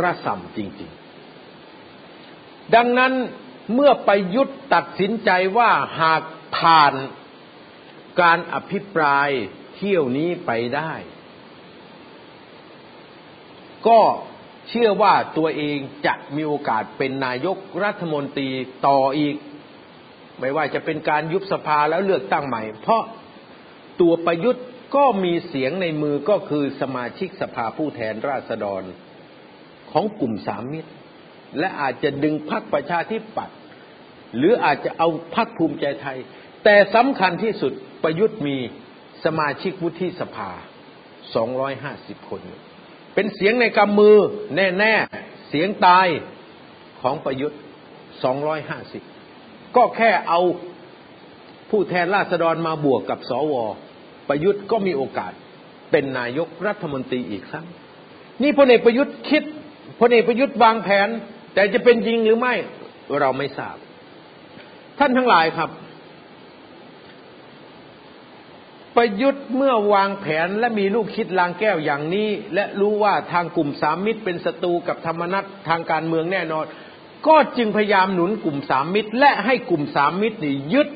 [0.00, 0.99] ระส่ำจริงๆ
[2.74, 3.12] ดังนั้น
[3.74, 6.22] เมื่อไปยุทธตัดสินใจว่าหาก
[6.56, 6.94] ผ่าน
[8.20, 9.28] การอภิปราย
[9.74, 10.92] เที่ยวนี้ไปได้
[13.88, 14.00] ก็
[14.68, 18.50] เชื่อว่าตัวเองจะมีโอกาสเป็นนายกรัฐมนตรี
[18.86, 19.36] ต่ออีก
[20.38, 23.02] ไม่ว่าจะเป็นการยุบสภาแล้วเลือกตั้งใหม่ เพราะ
[24.00, 24.64] ตัวประยุทธ์
[24.96, 28.82] ก็มีเสียงในมือก็คือสมาชิกสภาผู้แทนราษฎร
[29.90, 30.90] ของกลุ่มสามมิตร
[31.58, 33.56] และอาจจะดึงพรรคประชาธิปัตย์
[34.36, 36.18] หรืออาจจะเอาพรรคภูมิใจไทย
[36.64, 38.56] แต่สำคัญที่สุดประยุทธ์มี
[39.24, 40.50] สมาชิกวุฒิสภา
[41.40, 42.40] 250 คน
[43.14, 44.16] เป็นเสียงในกำมือ
[44.56, 46.06] แน่ๆ เสียงตาย
[47.02, 47.60] ของประยุทธ์
[48.88, 50.40] 250 ก็แค่เอา
[51.70, 53.54] ผู้แทนราษฎรมาบวกกับสว
[54.28, 55.32] ประยุทธ์ก็มีโอกาส
[55.90, 57.66] เป็นนายกรัฐมนตรีอีกครั้ง
[58.42, 59.42] นี่พลเอกประยุทธ์คิด
[60.00, 61.08] พลเอกประยุทธ์วางแผน
[61.54, 62.54] แต่จะเป็นจริงหรือไม่
[63.20, 63.76] เราไม่ทราบ
[64.98, 65.70] ท่านทั้งหลายครับ
[68.96, 76.64] ประยุทธ์เมื่อวางแผนและมีลูกคิดลางแก้วอย่างนี้ และรู้ว่าทางกลุ่มสามมิตรเป็นศัตรูกับธรรมนัตทางการเมืองแน่นอน
[77.28, 80.88] ก็จึงพยายามหนุนกลุ่มสามมิตร และให้กลุ่มสามมิตรนี่ยึด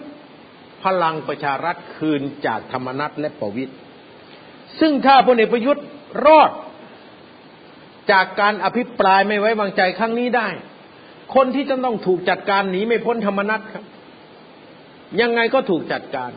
[0.85, 3.75] พลังประชารัฐคืนจากธรรมนัตและประวิตย
[4.81, 5.85] ซึ่งถ้าพลเอกประยุทธ์
[6.27, 6.51] รอด
[8.13, 10.49] จากการอภิปรายไม่ไว้วางใจครั้งนี้ได้
[11.35, 13.85] คนที่จะต้องถูกจัดการหนีไม่พ้นธรรมนัตครับ
[15.21, 16.31] ยังไงก็ถูกจัดการ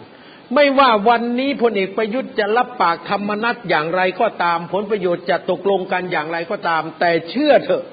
[0.56, 7.84] ไม่ว่าวันนี้พลเอกประยุทธ์จะรับปากธรรมนัตอย่างไรก็ตาม ผลประโยชน์จะตกลงกันอย่างไรก็ตาม แต่เชื่อเถอะ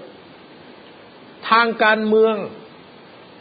[1.51, 2.35] ทางการเมือง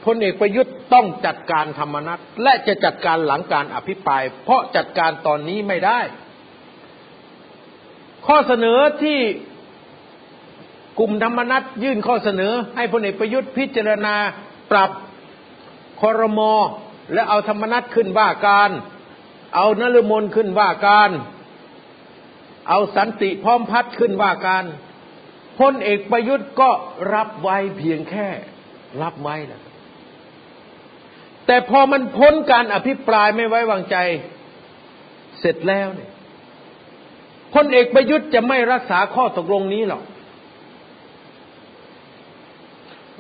[0.06, 6.00] พลเอกประยุทธ์ต้องจัดการธรรมนัตและจะจัดการหลังการอภิปราย เพราะจัดการตอนนี้ไม่ได้
[8.28, 9.20] ข้อเสนอที่
[11.00, 14.16] กลุ่มธรรมนัตยื่นข้อเสนอ ให้พลเอกประยุทธ์พิจารณา
[14.72, 14.92] ปรับ
[16.02, 16.54] คอรมอ
[17.14, 18.70] และเอาธรรมนัตขึ้นว่าการ
[19.56, 21.10] เอานฤมลขึ้นว่าการ
[22.70, 24.66] เอาสันติพร้อมพัฒขึ้นว่าการ
[25.60, 26.70] พลเอกประยุทธ์ก็
[27.14, 28.28] รับไว้เพียงแค่
[29.02, 29.62] รับไว้นะ
[31.46, 33.98] แต่พอมันพ้นการอภิปรายไม่ไว้วางใจ
[35.40, 36.12] เสร็จแล้วเนี่ย
[37.54, 40.04] พลเอกประยุทธ์จะไม่รักษาข้อตกลงนี้หรอก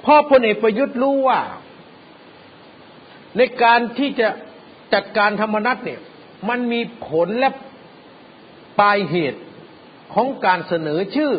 [0.03, 1.41] เพราะพลเอกประยุทธ์รู้ว่า
[3.37, 4.29] ในการที่จะ
[4.93, 6.01] จัดการธรรมนัตเนี่ย
[6.49, 7.49] มันมีผลและ
[8.79, 9.41] ปลายเหตุ
[10.13, 11.31] ของการเสนอชื่อ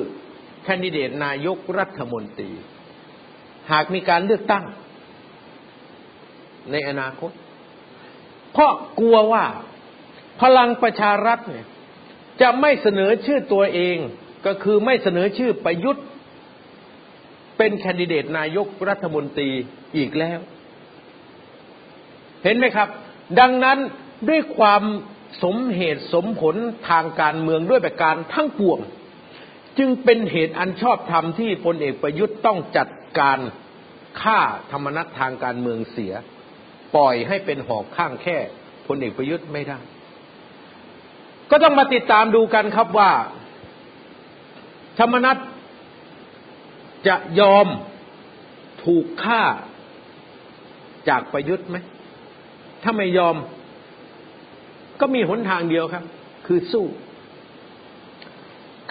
[0.64, 2.50] แคนดิเดตนายกรัฐมนตรี
[3.72, 4.64] หากมีการเลือกตั้ง
[6.70, 7.30] ในอนาคต
[8.52, 9.44] เพราะกลัวว่า
[10.42, 11.66] พลังประชารัฐเนี่ย
[12.40, 13.96] จะไม่เสนอชื่อตัวเอง
[14.46, 16.04] ก็คือไม่เสนอชื่อประยุทธ์
[17.56, 19.50] เป็นแคนดิเดตนายกรัฐมนตรี
[19.96, 20.38] อีกแล้ว
[22.44, 22.88] เห็นไหมครับ
[23.40, 23.78] ดังนั้น
[24.28, 24.82] ด้วยความ
[25.44, 26.56] สมเหตุสมผล
[26.90, 28.78] ทางการเมืองด้วยประการทั้งปวง
[29.78, 32.88] จึงเป็นเหตุอันชอบธรรมที่พลเอกประยุทธ์ต้องจัด
[33.18, 33.38] การ
[34.20, 34.40] ฆ่า
[34.72, 36.14] ธรรมนัตทางการเมืองเสีย
[36.96, 38.38] ปล่อยให้เป็นหอกข้างแค่
[38.86, 39.78] พลเอกประยุทธ์ไม่ได้
[41.50, 43.10] ก็ต้องมาติดตามดูกันครับว่า
[44.98, 45.36] ธรรมนัต
[47.06, 47.66] จะยอม
[48.84, 49.42] ถูกฆ่า
[51.08, 51.76] จากประยุทธ์ไหม
[52.82, 53.36] ถ้าไม่ยอม
[55.00, 56.04] ก็มีหนทางเดียวครับ
[56.46, 56.86] คือสู้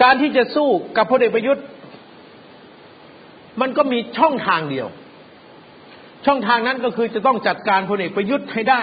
[0.02, 1.64] การที่จะสู้กับพลเอกประยุทธ์
[3.60, 4.86] มันก็มีช่องทางเดียว
[6.26, 8.80] ช่องทางนั้นก็คือจะต้องจัดการพลเอกประยุทธ์ให้ได้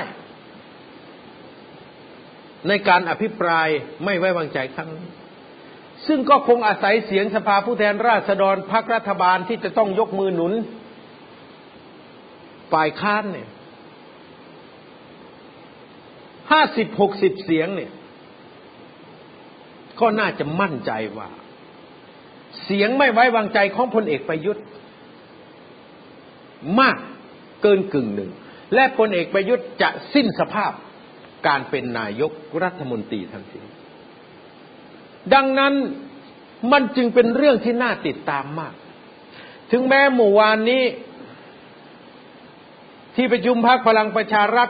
[2.67, 3.67] ในการอภิปราย
[4.05, 5.07] ไม่ไว้วางใจครั้งนี้
[6.07, 10.53] ซึ่งก็คงอาศัยเสียงสภาผู้แทนราษฎรพรรครัฐบาลที่จะต้องยกมือหนุน
[12.73, 13.49] ฝ่ายค้านเนี่ย
[16.51, 17.91] ห้าสิบหกสิบเสียงเนี่ย
[19.99, 21.29] ก็น่าจะมั่นใจว่า
[22.63, 24.65] เสียงไม่ไว้วางใจของพลเอกประยุทธ์
[26.79, 26.97] มาก
[27.61, 28.31] เกินกึ่งหนึ่ง
[28.75, 30.71] และพลเอกประยุทธ์จะสิ้นสภาพ
[31.47, 32.31] การเป็นนายก
[32.63, 33.61] รัฐมนตรีทันที
[35.33, 35.73] ดังนั้น
[36.71, 38.73] มันจึงเป็นเรื่องที่น่าติดตามมาก
[39.71, 40.83] ถึงแม้เมื่อวานนี้
[43.15, 44.69] ที่ประชุมพักพลังประชารัฐ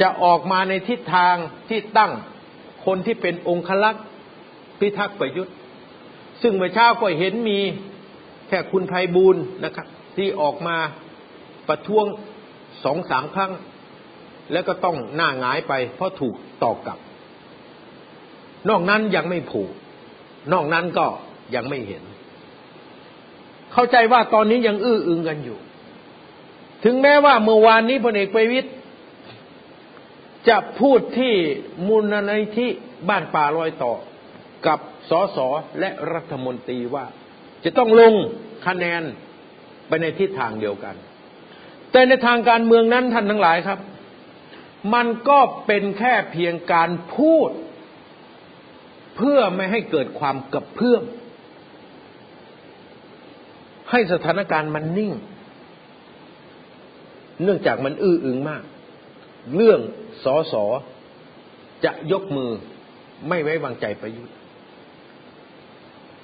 [0.00, 1.36] จะออกมาในทิศทาง
[1.68, 2.12] ที่ตั้ง
[2.86, 4.04] คนที่เป็นองคลักษ์
[4.78, 5.54] พิทักษ์ประยุทธ์
[6.42, 7.58] ซึ่งเมื่อเช้าก็เห็นมี
[8.48, 10.76] แค่คุณไพบูลนะครับ ที่ออกมา
[11.68, 12.06] ประท้วง
[12.84, 13.52] สองสามครั้ง
[14.52, 16.98] แล้วก็ต้องหน้าหงายไปเพราะถูกตอบกลับ
[18.68, 19.70] นอกนั้นยังไม่ผูก
[20.52, 21.06] นอกนั้นก็
[21.54, 22.02] ยังไม่เห็น
[23.72, 25.58] เข้าใจว่าตอนนี้ยังอื้ออึงกันอยู่
[26.84, 28.68] ถึงแม้ว่าเมื่อวานนี้พลเอกประวิตย
[30.48, 31.34] จะพูดที่
[31.86, 32.68] มูลนิธิ
[33.08, 33.94] บ้านป่าลอยต่อ
[34.66, 34.78] กับ
[35.10, 35.38] สส
[35.80, 37.06] และรัฐมนตรีว่า
[37.64, 38.14] จะต้องลง
[38.66, 39.02] คะแนน
[39.88, 40.94] ไปในทิศทางเดียวกัน
[41.92, 43.78] แต่ในทางการเมืองนั้นท่านทั้งหลายครับ
[44.94, 47.50] มันก็เป็นแค่เพียงการพูด
[49.16, 51.02] เพื่อไม่ให้เกิดความกับเพื่อม
[53.90, 55.12] ให้สถานการณ์มันนิ่ง
[57.42, 58.62] เนื่องจากมันอื้ออึงมาก
[59.56, 59.80] เรื่อง
[60.24, 60.64] สอสอ
[61.84, 62.50] จะยกมือ
[63.28, 64.34] ไม่ไว้วางใจประยุทธ์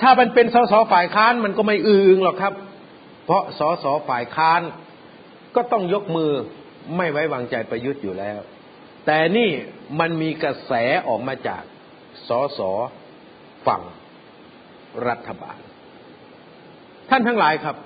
[0.01, 2.55] ถ้ามันเป็นสอสอฝ่ายค้านมันก็ไม่อื้ออึงหรอกครับ
[3.25, 4.61] เพราะสอสอฝ่ายค้าน
[5.57, 6.31] ก็ต้องยกมือ
[6.97, 8.39] ไม่ไว้วางใจประยุทธ์อยู่แล้ว
[9.07, 9.51] แต่นี่
[10.01, 10.73] มันมีกระแส
[11.09, 11.63] ออกมาจาก
[12.29, 12.61] สส
[13.67, 13.83] ฝั่ง
[15.09, 15.59] รัฐบาล
[17.11, 17.77] ท่านทั้งหลายครับ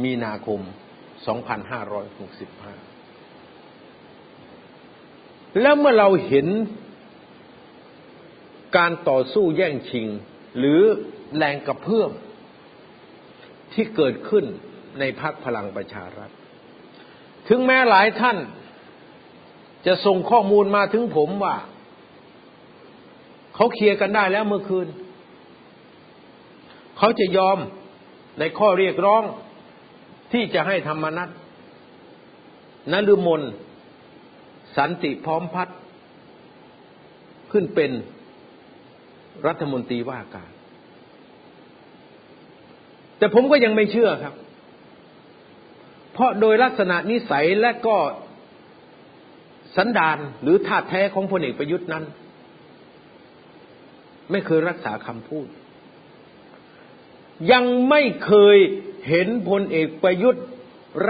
[0.02, 0.60] มีนาคม
[1.36, 2.95] 2565
[5.60, 6.46] แล้วเมื่อเราเห็น
[8.76, 10.06] การต่อสู้แย่งชิง
[10.58, 10.80] หรือ
[11.36, 12.10] แรงกระเพื่อม
[13.72, 14.44] ที่เกิดขึ้น
[14.98, 16.30] ในพักพลังประชารัฐ
[17.48, 18.36] ถึงแม้หลายท่าน
[19.86, 21.56] จะส่งข้อมูลมาถึงผมว่า
[23.54, 24.88] เขาเคลียร์กันได้แล้วเมื่อคืน
[26.98, 27.58] เขาจะยอม
[28.38, 29.22] ในข้อเรียกร้อง
[30.32, 31.28] ที่จะให้ธรรมนัต
[32.92, 33.42] นฤมล
[34.76, 35.68] สันติพร้อมพัฒ
[37.52, 37.90] ขึ้นเป็น
[39.46, 40.50] รัฐมนตรีว่าการ
[43.18, 44.34] แต่ผมก็ยังไม่เชื่อครับ
[46.12, 47.96] เพราะโดยลักษณะนิสัยและก็
[49.76, 52.04] สันดานหรือธาแท้ของพลเอกประยุทธ์นั้น
[54.30, 55.46] ไม่เคยรักษาคำพูด
[57.52, 58.58] ยังไม่เคย
[59.08, 60.44] เห็นพลเอกประยุทธ์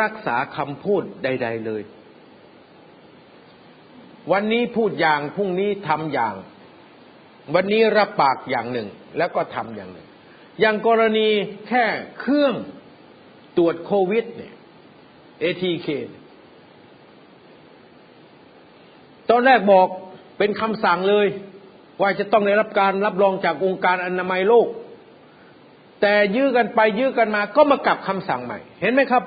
[0.01, 1.83] รักษาคำพูดใด ๆ เลย
[4.33, 6.35] วันนี้พูดอย่างพรุ่งนี้ทำอย่าง
[7.55, 10.07] วันนี้รับปากอย่างหนึ่ง แล้วก็ทำอย่างหนึ่ง
[10.61, 11.29] อย่างกรณี
[11.69, 11.85] แค่
[12.21, 12.55] เครื่อง
[13.57, 14.55] ตรวจโควิด เนี่ย
[15.43, 15.89] ATK
[19.31, 19.89] ตอนแรกบอก
[20.39, 21.27] เป็นคำสั่งเลย
[22.01, 24.69] ว่าจะต้องได้รับการรับรองจากองค์การอนามัยโลก
[26.01, 29.23] แต่ยื้อกันไปยื้อกันมาก็มากลับคำสั่งใหม่ เห็นไหมครับ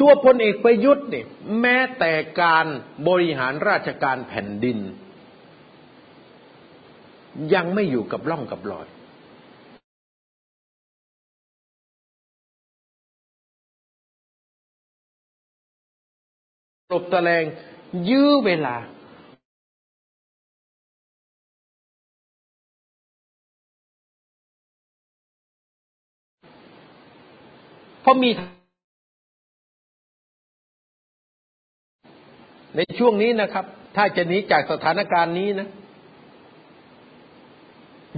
[0.00, 1.26] ตัวพลเอกประยุทธ์เนี่ย
[1.60, 2.66] แม้แต่การ
[3.08, 4.78] บริหารราชการแผ่นดิน
[7.54, 8.86] ยังไม่อยู่กับร่องกับรอย
[16.92, 17.44] ลบตะแลง
[18.08, 18.76] ยื้อเวลา
[28.02, 28.30] เพราะมี
[32.76, 33.64] ในช่วงนี้นะครับ
[33.96, 35.68] ถ้าจะหนีจากสถานการณ์นี้นะ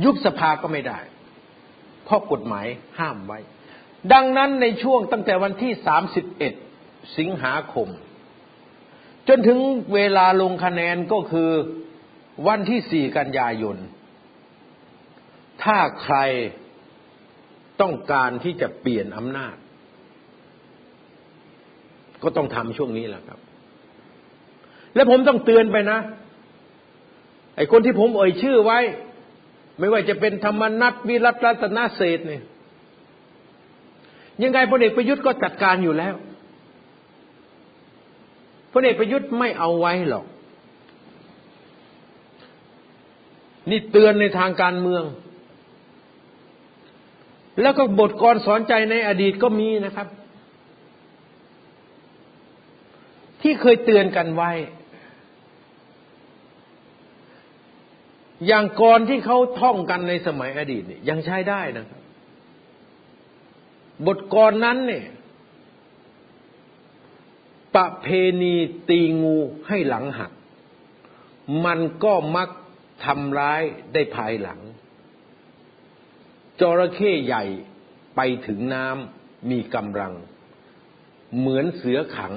[0.05, 0.98] ยุบสภาก็ไม่ได้
[2.05, 2.66] เพราะกฎหมาย
[2.98, 3.38] ห้ามไว้
[4.12, 5.72] ดังนั้นในช่วงตั้งแต่วันที่
[6.46, 7.88] 31 สิงหาคม
[9.28, 9.59] จนถึง
[9.94, 11.50] เวลาลงคะแนนก็คือ
[12.48, 13.76] วันที่ 4 กันยายน
[15.62, 16.16] ถ้าใคร
[17.80, 19.57] ต้องการที่จะเปลี่ยนอำนาจ
[22.22, 23.40] ก็ต้องทำช่วงนี้แหละครับ
[24.95, 25.99] และผมต้องเตือนไปนะ
[27.57, 28.78] ไอ้คนที่ผมเอ่ยชื่อไว้
[29.78, 32.43] ไม่ว่าจะเป็นธรรมนัตวิรัตรัตนเศษเนี่ย
[34.43, 36.14] ยังไงพลเอกประยุทธ์ก็จัดการอยู่แล้ว
[38.72, 40.26] พลเอกประยุทธ์ไม่เอาไว้หรอก
[43.70, 45.05] นี่เตือนในทางการเมือง
[47.61, 50.09] แล้วก็บทกรสอนใจในอดีตก็มีนะครับ
[53.43, 54.51] ที่เคยเตือนกันไว้
[58.47, 62.03] อย่างกรที่เขาท่องกันในสมัยอดีตเนี่ยยังใช้ได้นะครับ
[64.07, 65.07] บทกรนั้นเนี่ย
[67.74, 68.07] ประเพ
[68.43, 68.55] ณี
[68.88, 69.36] ตีงู
[69.68, 70.32] ให้หลังหัก
[71.64, 72.49] มันก็มัก
[73.05, 73.62] ทำร้าย
[73.93, 74.61] ได้ภายหลัง
[76.61, 77.45] จระเข้ใหญ่
[78.16, 80.14] ไปถึงน้ำมีกำลัง
[81.38, 82.34] เหมือนเสือขัง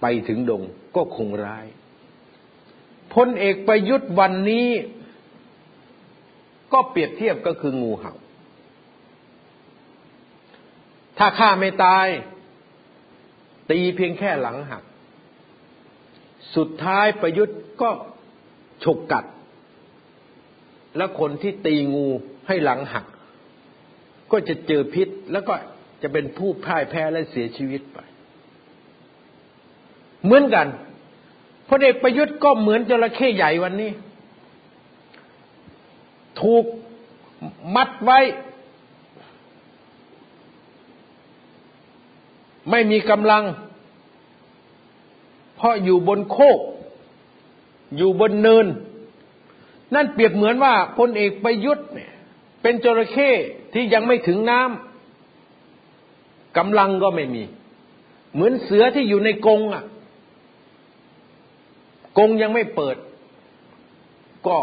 [0.00, 0.62] ไปถึงดง
[0.96, 1.66] ก็คงร้าย
[3.14, 4.68] พลเอกประยุทธ์วันนี้
[6.72, 8.14] ก็เปรียบเทียบก็คืองูเห่า
[11.18, 12.06] ถ้าฆ่าไม่ตาย
[13.70, 14.82] ตีเพียงแค่หลังหัก
[16.56, 17.90] สุดท้ายประยุทธ์ก็
[18.84, 19.24] ฉกกัด
[20.96, 22.06] แล้วคนที่ตีงู
[22.48, 23.06] ให้หลังหัก
[24.32, 25.54] ก็จะเจอพิษแล้วก็
[26.02, 27.98] จะเป็นผู้พ่ายแพ้และเสียชีวิตไป
[30.24, 30.66] เหมือนกัน
[31.74, 33.90] พลเอกประยุทธ์ก็เหมือนจระเข้ใหญ่วันนี้
[36.40, 36.64] ถูก
[37.74, 38.18] มัดไว้
[42.70, 43.44] ไม่มีกำลัง
[45.56, 46.58] เพราะอยู่บนโคก
[47.96, 48.66] อยู่บนเนิน
[49.94, 52.12] นั่นเปรียบเหมือนว่าพลเอกประยุทธ์เนี่ย
[52.62, 53.30] เป็นจระเข้
[53.72, 57.44] ที่ยังไม่ถึงน้ำกำลังก็ไม่มี
[58.34, 59.84] เหมือนเสือที่อยู่ในกรงอะ
[62.18, 62.96] กงยังไม่เปิด
[64.48, 64.58] ก็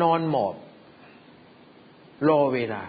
[0.00, 0.54] นอนหมอบ
[2.28, 2.82] รอเวลา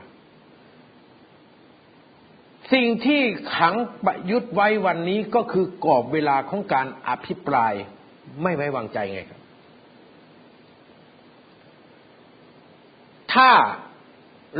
[2.73, 3.21] สิ่งที่
[3.55, 3.75] ขัง
[4.05, 7.73] ประยุทธ์ไว้วันนี้ก็คือกรอบเวลาของการอภิปราย
[8.41, 9.41] ไม่ไว้วางใจไงครับ
[13.33, 13.49] ถ้า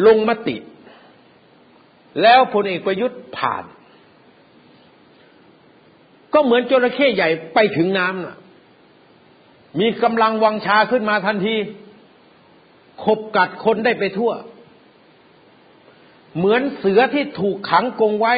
[0.06, 0.58] ลงมติ
[2.22, 3.64] แล้วพลเอกประยุทธ์ผ่าน
[6.34, 8.38] ก็เหมือนจระเข้ใหญ่ไปถึงน้ำน่ะ
[9.80, 11.56] มีกำลังวังชาขึ้นมาทันที
[13.04, 14.32] ขบกัดคนได้ไปทั่ว
[16.38, 18.34] เหมือนเสือที่ถูกขังกงไว้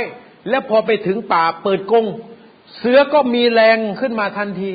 [0.49, 2.05] แล้วพอไปถึงป่าเปิดกง
[2.77, 4.71] เสือก็มีแรงขึ้นมาทันที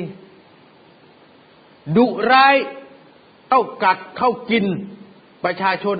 [1.97, 2.55] ดุร้าย
[3.49, 4.65] เข้ากัดเข้ากิน
[5.45, 5.97] ประชาชน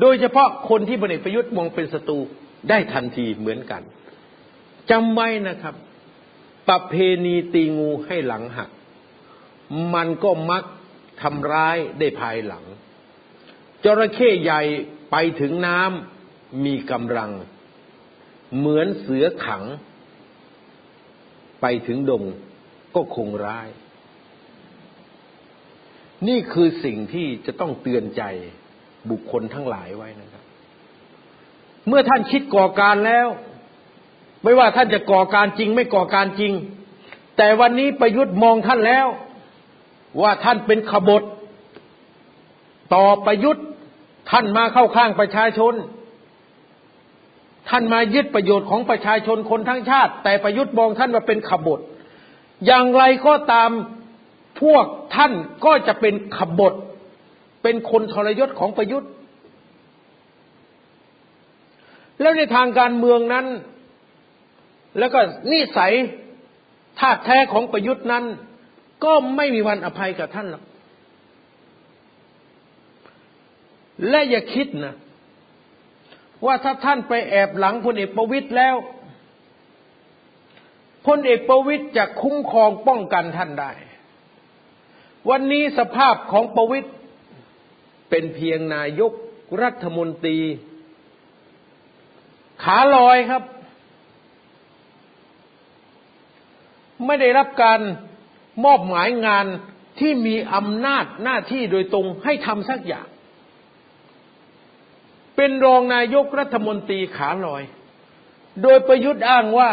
[0.00, 2.18] โดยเฉพาะคนที่พลเอกประยุทธ์มองเป็นศัตรู
[2.68, 3.82] ได้ทันทีเหมือนกัน
[4.90, 5.74] จำไว้นะครับ
[6.68, 8.70] ประเพณีตีงูให้หลังหัก
[9.94, 10.64] มันก็มัก
[11.22, 12.64] ทำร้ายได้ภายหลัง
[13.84, 14.62] จระเข้ใหญ่
[15.10, 17.30] ไปถึงน้ำมีกำลัง
[18.56, 19.64] เหมือนเสือขัง
[21.60, 22.24] ไปถึงดง
[22.94, 23.68] ก็คงร้าย
[26.28, 28.22] นี่คือสิ่งที่จะต้องเตือนใจ
[29.10, 30.44] บุคคลทั้งหลายไว้นะครับ
[31.88, 33.28] เมื่อท่านคิดก่อการแล้ว
[34.42, 36.52] ไม่ว่าท่านจะก่อการจริงไม่ก่อการจริง
[37.36, 39.06] แต่วันนี้ประยุทธ์มองท่านแล้ว
[40.22, 41.22] ว่าท่านเป็นขบฏ
[42.94, 43.66] ต่อประยุทธ์
[44.30, 45.74] ท่านมาเข้าข้างประชาชน
[47.68, 51.80] ท่านมายึดประโยชน์ของประชาชนคนทั้งชาติ แต่ประยุทธ์มองท่านว่าเป็นขบฏ
[52.66, 53.70] อย่างไรก็ตาม
[54.62, 54.84] พวก
[55.16, 55.32] ท่าน
[55.64, 56.74] ก็จะเป็นขบฏ
[57.62, 59.10] เป็นคนทรยศของประยุทธ์
[62.20, 63.46] แล้วในทางการเมืองนั้น
[64.98, 65.20] แล้วก็
[65.52, 65.92] นิสัย
[67.00, 68.24] ธาตุแท้ของประยุทธ์นั้น
[69.04, 70.64] ก็ไม่มีวันอภัยกับท่านหรอก
[74.08, 74.94] และอย่าคิดนะ
[76.44, 78.76] ว่าถ้าท่านไปแอบหลังพลเอกประวิตยแล้ว
[81.06, 83.72] พลเอกประวิตยจะคุ้มครองป้องกันท่านได้
[85.30, 86.90] วันนี้สภาพของประวิตย
[88.10, 89.12] เป็นเพียงนายก
[89.62, 90.38] รัฐมนตรี
[92.62, 93.42] ขาลอยครับ
[97.06, 97.80] ไม่ได้รับการ
[98.64, 99.46] มอบหมายงาน
[100.00, 103.06] ที่มีอำนาจหน้าที่โดยตรงให้ทำสักอย่าง
[105.36, 107.62] เป็นรองนายกรัฐมนตรีขาลอย
[108.62, 109.70] โดยประยุทธ์อ้างว่า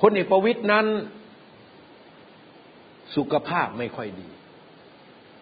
[0.00, 0.86] พลเอกประวิตยนั้น
[3.16, 4.28] สุขภาพไม่ค่อยดี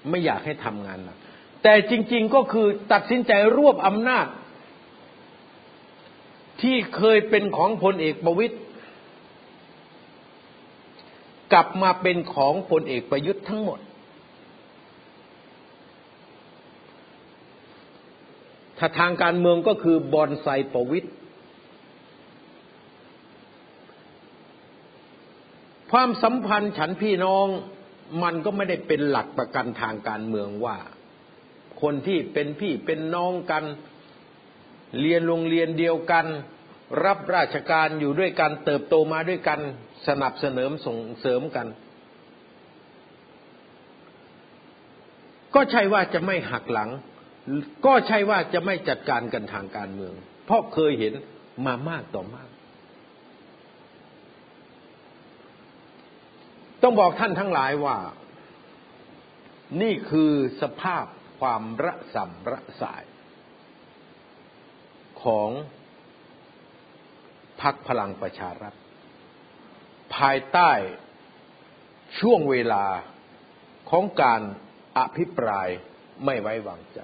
[0.08, 1.18] ไม่อยากให้ทำงานหนัก
[1.62, 4.26] แต่จริง ๆก็คือตัดสินใจรวบอำนาจ
[6.62, 8.56] ที่เคยเป็นของพลเอกประวิตย
[11.52, 13.80] กลับมาเป็นของพลเอกประยุทธ์ทั้งหมด
[18.78, 21.12] ถ้าทางการเมืองก็คือบอนไซประวิทย์
[25.90, 27.46] ความสัมพันธ์ฉันพี่น้อง
[28.22, 30.78] มันก็ไม่ได้เป็นหลักประกันทางการเมืองว่า
[31.82, 33.64] คนที่เป็นพี่เป็นน้องกัน
[35.00, 36.26] เรียนโรงเรียนเดียวกัน
[37.04, 39.58] รับราชการอยู่ด้วยกัน เติบโตมาด้วยกัน
[40.08, 41.66] สนับสนุนส่งเสริมกัน
[45.54, 46.90] ก็ใช่ว่าจะไม่หักหลัง
[47.86, 50.14] ก็ใช่ว่าจะไม่จัดการกันทางการเมือง
[50.46, 51.14] เพราะเคยเห็น
[51.66, 52.48] มามากต่อมาก
[56.82, 57.98] ต้องบอกท่านทั้งหลายว่า
[59.82, 60.32] นี่คือ
[60.62, 61.04] สภาพ
[61.40, 63.02] ความระสำระสาย
[65.22, 65.50] ของ
[67.62, 68.74] พักพลังประชารัฐ
[70.16, 70.70] ภายใต้
[72.20, 72.84] ช่วงเวลา
[73.90, 74.40] ของการ
[74.98, 75.68] อภิปราย
[76.24, 77.00] ไม่ไว้วางใจ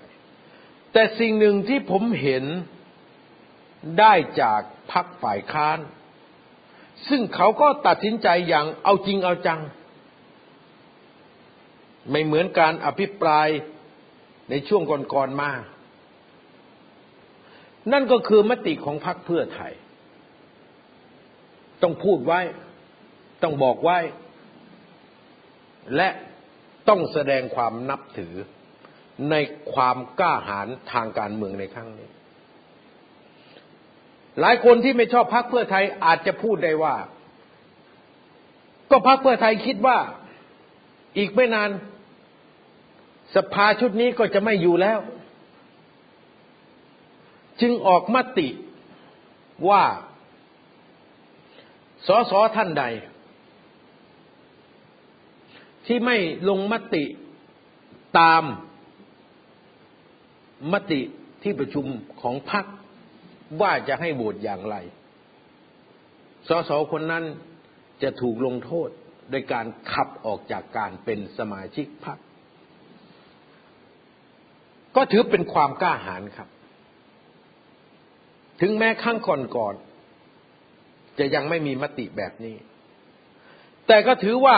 [0.92, 2.44] แต่สิ่งหนึ่งที่ผมเห็น
[3.98, 4.60] ได้จาก
[4.92, 5.78] พักฝ่ายค้าน
[7.08, 9.60] ซึ่งเขาก็ตัดสินใจอย่างเอาจริงเอาจัง
[12.10, 13.48] ไม่เหมือนการอภิปราย
[14.50, 14.82] ในช่วง
[15.14, 15.50] ก่อนๆมา
[17.92, 19.72] นั่นก็คือมติของพรรคเพื่อไทย
[21.82, 22.40] ต้องพูดไว้
[23.42, 23.98] ต้องบอกไว้
[25.96, 26.08] และ
[26.88, 28.34] ต้องแสดงความนับถือ
[29.30, 29.34] ใน
[29.74, 32.08] ความกล้าหาญทางการเมืองในครั้งนี้
[34.40, 36.96] หลายคนที่ไม่ชอบพรรคเพื่อไทยอาจจะพูดได้ว่า
[38.90, 39.98] ก็พรรคเพื่อไทยคิดว่า
[41.18, 41.70] อีกไม่นาน
[43.36, 44.98] สภาชุดนี้ก็จะไม่อยู่แล้ว
[47.60, 48.48] จึงออกมติ
[49.68, 49.82] ว่า
[52.06, 52.84] สสท่านใด
[55.86, 56.16] ที่ไม่
[56.48, 57.04] ลงมติ
[58.18, 58.42] ตาม
[60.72, 61.00] มติ
[61.42, 61.86] ที่ประชุม
[62.22, 62.64] ของพรรค
[63.60, 64.76] ว่าจะให้โหวตอย่างไร
[66.48, 67.24] สสคนนั้น
[68.02, 68.88] จะถูกลงโทษ
[69.30, 72.18] โดยการขับออกจากการเป็นสมาชิกพรรค
[74.96, 76.48] ก็ถือเป็นความกล้าหาญครับ
[78.60, 79.18] ถึงแม้ข้าง
[79.56, 79.85] ก่อนๆ
[81.18, 82.56] จะยังไม่มีมติแบบนี้
[83.86, 84.56] แต่ก็ถือว่า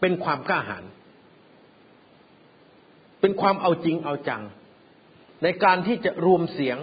[0.00, 0.84] เป็นความกล้าหาญ
[3.20, 4.42] เป็นความเอาจริงเอาจัง
[5.42, 6.78] ในการที่จะรวมเสียง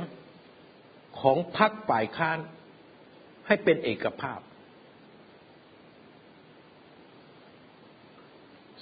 [1.22, 2.38] ของพรรคฝ่ายค้าน
[3.47, 4.39] ให้เป็นเอกภาพ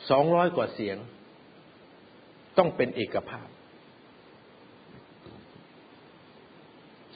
[0.10, 0.98] สองร้อยกว่าเสียง
[2.58, 3.48] ต้องเป็นเอกภาพ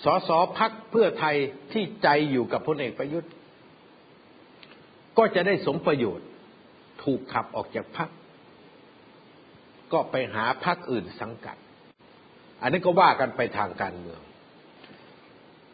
[0.03, 1.35] สสพักเพื่อไทย
[1.71, 3.31] ที่ใจอยู่กับพลเอกประยุทธ์
[5.17, 6.27] ก็จะได้สมประโยชน์
[7.03, 8.09] ถูกขับออกจากพัก
[9.93, 11.57] ก็ไปหาพักอื่นสังกัด
[12.61, 14.21] อันนี้ก็ว่ากันไปทางการเมือง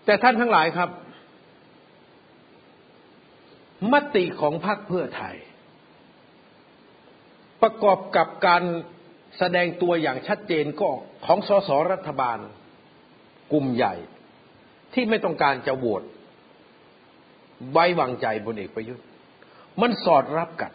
[0.05, 0.89] แต่ท่านทั้งหลายครับ
[3.93, 5.35] มติของพรรคเพื่อไทย
[7.61, 8.63] ประกอบกับการ
[9.37, 10.89] แสดงตัวอย่างชัดเจนก็
[11.25, 12.39] ของสสรัฐบาล
[13.51, 13.95] กลุ่มใหญ่
[14.93, 16.03] ที่ไม่ต้องการจะโหวต
[17.71, 19.05] ไว้วางใจบนเอกประยุทธ์
[19.81, 20.71] มันสอดรับกัน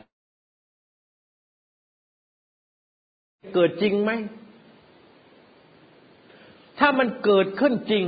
[3.54, 4.10] เกิดจริงไหม
[6.78, 8.04] ถ้ามันเกิดขึ้นจริง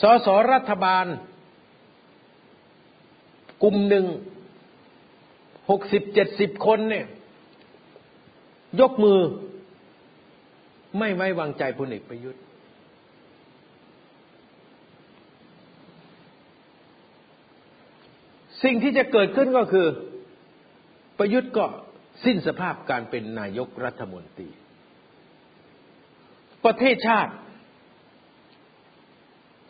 [0.00, 1.06] สสรัฐบาล
[3.62, 4.06] กลุ่มหนึ่ง
[5.70, 7.06] หกสิบเจ็ดสิบคนเนี่ย
[8.80, 9.20] ยกมือ
[10.98, 12.40] ไม่ไว้วางใจพลเอกประยุทธ์
[18.62, 19.86] สิ่งที่จะเกิดขึ้นก็คือ
[21.18, 21.66] ประยุทธ์ก็
[22.24, 24.48] สิ้นสภาพการเป็นนายกรัฐมนตรี
[26.64, 27.32] ประเทศชาติ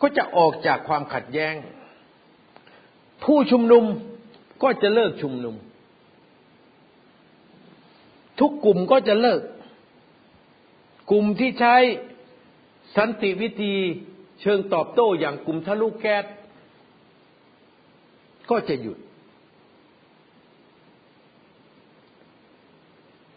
[0.01, 1.55] ก็จะออกจากความขัดแย้ง
[3.25, 3.85] ผู้ชุมนุม
[4.63, 5.55] ก็จะเลิกชุมนุม
[8.41, 9.41] ทุกกลุ่มก็จะเลิก
[11.11, 11.77] กลุ่มที่ใช้
[12.97, 13.75] สันติวิธี
[14.41, 16.25] เชิงตอบโต้อย่างกลุ่มทะลุแก๊ส
[18.51, 18.99] ก็จะหยุด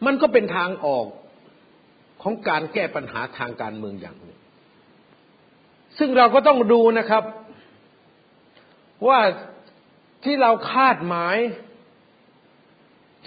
[0.05, 1.07] มันก็เป็นทางออก
[2.22, 4.39] ของการแก้ปัญหาทางการเมืองอย่างหนึ่ง
[5.97, 7.24] ซึ่งเราก็ต้องดูนะครับ
[9.07, 9.20] ว่า
[10.24, 11.38] ที่เราคาดหมาย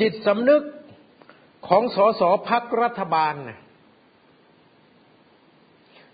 [0.00, 0.62] จิตสำนึก
[1.68, 3.58] ของสสพักรัฐบาลนะ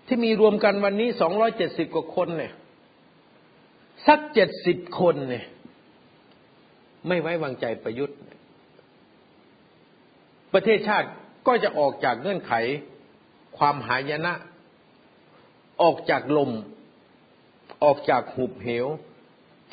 [0.07, 2.53] ที่มีรวมกันวันนี้สองร้อยเจ็ดสิบกว่าคนเนี่ย
[4.07, 5.45] สักเจ็ดสิบคนเนี่ย
[7.09, 8.19] ไม่ไว้วางใจประยุทธ์
[10.53, 11.09] ประเทศชาติ
[11.47, 12.53] ก็จะออกจากเงื่อนไข
[13.59, 14.33] ความหายนะ
[15.83, 16.51] ออกจากลม
[17.85, 18.87] ออกจากหุบเหว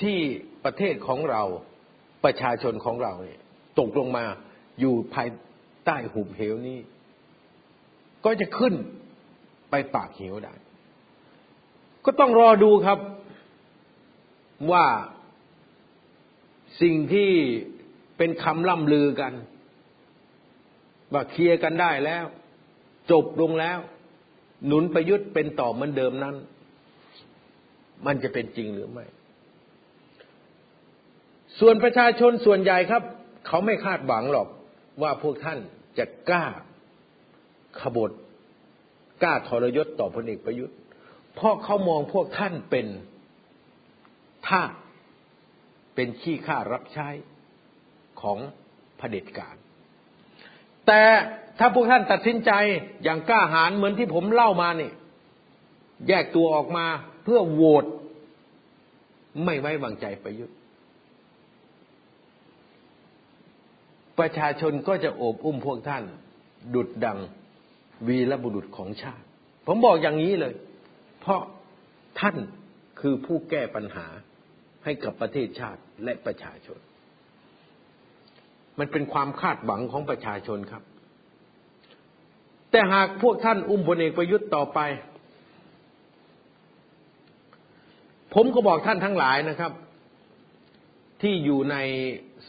[0.01, 0.17] ที่
[0.65, 1.43] ประเทศของเรา
[2.23, 3.41] ประชาชนของเราเนี่ย
[3.79, 4.25] ตกลงมา
[4.79, 5.29] อยู่ภาย
[5.85, 6.79] ใต้หุบเหวนี้
[8.25, 8.73] ก็จะขึ้น
[9.69, 10.53] ไปปากเหวได้
[12.05, 12.99] ก็ต้องรอดูครับ
[14.71, 14.85] ว่า
[16.81, 17.29] สิ่งที่
[18.17, 19.33] เป็นคำล่ำลือกัน
[21.13, 22.25] ว่าเคลียร์กันได้แล้ว
[23.11, 23.79] จบลงแล้ว
[24.65, 26.35] หนุนประยุทธ์เป็นต่อเหมือนเดิมนั้น
[28.05, 29.05] มันจะเป็นจริงหรือไม่
[31.59, 33.03] ส่วนประชาชนส่วนใหญ่ครับ
[33.47, 34.47] เขาไม่คาดหวังหรอก
[35.01, 35.59] ว่าพวกท่าน
[35.97, 36.45] จะกล้า
[37.79, 38.11] ขบฏ
[39.21, 40.77] กล้าทรยศต่อพลเอกประยุทธ์
[41.35, 42.87] เพราะเขามองพวกท่านเป็น
[44.47, 44.61] ท่า
[46.01, 47.09] เป็นขี้ข้ารับใช้
[48.21, 48.39] ของ
[48.97, 49.55] เผด็จการ
[50.87, 51.01] แต่
[51.59, 52.51] ถ้าพวกท่านตัดสินใจ
[53.03, 54.91] อย่างกล้าหาญเหมือนที่ผมเล่ามานี่
[56.07, 56.85] แยกตัวออกมา
[57.23, 57.85] เพื่อโหวต
[59.45, 60.57] ไม่ไว้วางใจประยุทธ์
[64.19, 66.03] ประชาชนก็จะโอบอุ้มพวกท่าน
[66.75, 67.19] ดุดดัง
[68.07, 69.25] วีรบุรุษของชาติ
[69.67, 70.53] ผมบอกอย่างนี้เลย
[71.19, 71.41] เพราะ
[72.19, 72.35] ท่าน
[72.99, 74.07] คือผู้แก้ปัญหา
[74.89, 76.79] ให้กับประเทศชาติและประชาชน
[78.79, 80.83] มันเป็นความคาดหวังของประชาชนครับ
[82.71, 84.79] แต่หากพวกท่านอุ้มพลเอกประยุทธ์ต่อไป
[88.33, 89.71] ผมก็บอกท่านทั้งหลายนะครับ
[91.21, 91.77] ที่อยู่ใน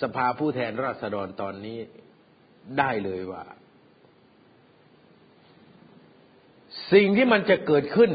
[0.00, 1.78] สภาผู้แทนราษฎรตอนนี้
[2.78, 3.44] ได้เลยว่า
[6.92, 8.10] สิ่งที่มันจะเกิดขึ้น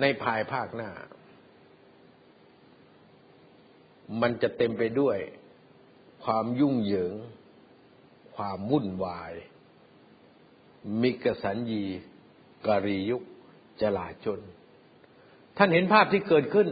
[0.00, 0.90] ในภายภาคหน้า
[4.20, 5.18] มันจะเต็มไปด้วย
[6.24, 7.14] ความยุ่งเหยิง
[8.36, 9.32] ความวุ่นวาย
[11.02, 11.84] มิกสัญญี
[12.66, 13.22] กรียุค
[13.80, 14.40] จลาจน
[15.56, 16.68] ท่านเห็นภาพที่เกิดขึ้น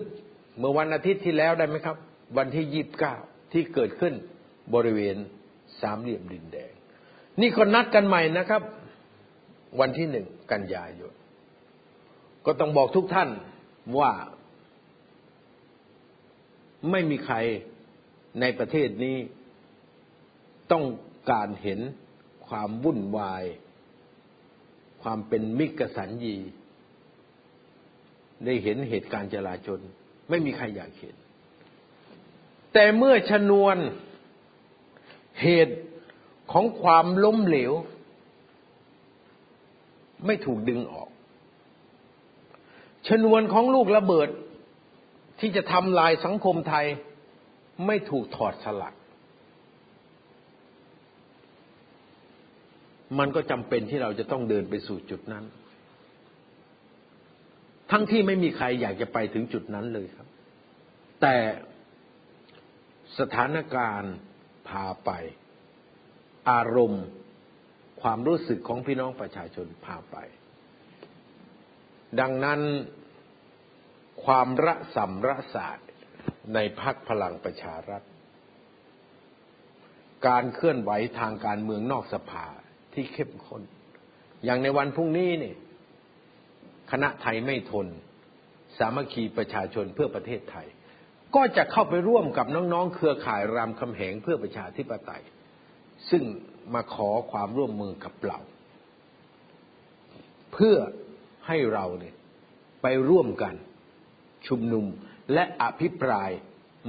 [0.59, 1.97] เมื่อวันอาทิตย์ที่แล้วได้ไหมครับ
[2.37, 3.15] วันที่ยี่บเก้า
[3.53, 4.15] ที่เกิดขึ้น
[4.75, 5.17] บริเวณ
[5.81, 6.73] สามเหลี่ยมดินแดง
[7.41, 8.63] นี่ก็นัดกันใหม่นะครับ
[9.81, 11.13] วันที่หนึ่งกันยายน
[12.47, 13.29] ก็ต้องบอกทุกท่าน
[13.99, 14.11] ว่า
[16.91, 17.37] ไม่มีใคร
[18.41, 19.17] ในประเทศนี้
[20.73, 20.85] ต้อง
[21.31, 21.81] การเห็น
[22.47, 23.45] ความวุ่นวาย
[25.03, 26.37] ความเป็นมิกสัญญี
[28.45, 29.81] ได้เห็นเหตุการณ์จลาจล
[30.29, 31.15] ไม่มีใครอยากเห็น
[32.73, 33.77] แต่เมื่อชนวน
[35.43, 35.77] เหตุ
[36.53, 37.73] ของความล้มเหลว
[40.27, 41.09] ไม่ถูกดึงออก
[43.09, 44.29] ชนวนของลูกระเบิด
[45.41, 46.87] ที่จะทำลายสังคมไทย
[47.87, 48.95] ไม่ถูกถอดสลัก
[53.19, 55.45] มันก็จำเป็นที่เราจะต้องเดินไปสู่จุดนั้น
[57.91, 60.29] ทั้งที่ไม่มีใครอยากจะไปถึงจุดนั้นเลยครับ
[61.21, 61.37] แต่
[63.19, 64.15] สถานการณ์
[64.69, 65.11] พาไป
[66.51, 67.05] อารมณ์
[68.03, 70.17] ความรู้สึกของพี่น้องประชาชนพาไป
[72.21, 72.61] ดังนั้น
[74.25, 75.79] ความระสำระสาด
[76.55, 78.03] ในพักพลังประชารัฐ
[80.27, 82.47] การเคลื่อนไหวทางการเมืองนอกสภา
[82.95, 83.63] ที่เข้มข้น
[84.45, 85.57] อย่างในวันพรุ่งนี้เนี่ย
[86.91, 87.87] คณะไทยไม่ทน
[88.79, 90.67] สามัคคีประชาชนเพื่อประเทศไทย
[91.35, 95.23] ก็จะเข้าไปร่วมกับน้องๆ เครือข่ายรามคำแหงเพื่อประชาธิปไตย
[96.11, 96.25] ซึ่ง
[96.75, 98.39] มาขอความร่วมมือกับเรา
[100.53, 100.77] เพื่อ
[101.47, 102.15] ให้เราเนี่ย
[102.83, 103.55] ไปร่วมกัน
[104.49, 104.87] ชุมนุม
[105.33, 106.31] และอภิปราย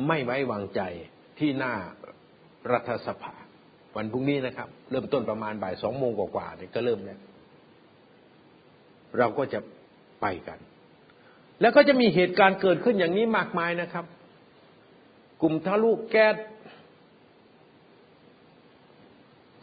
[0.07, 0.81] ไม่ไว้วางใจ
[1.39, 1.73] ที่หน้า
[2.71, 3.35] รัฐสภา
[3.95, 7.19] วันพรุ่งนี้นะครับ เริ่มต้นประมาณบ่ายสองโมงกว่าๆเนี่ยก็เริ่มแล้ว
[9.17, 9.59] เราก็จะ
[10.21, 10.59] ไปกัน
[11.61, 14.05] แล้วก็จะมีเหตุการณ์เกิดขึ้นอย่างนี้มากมายนะครับ
[15.41, 16.35] กลุ่มทะลุแก๊ส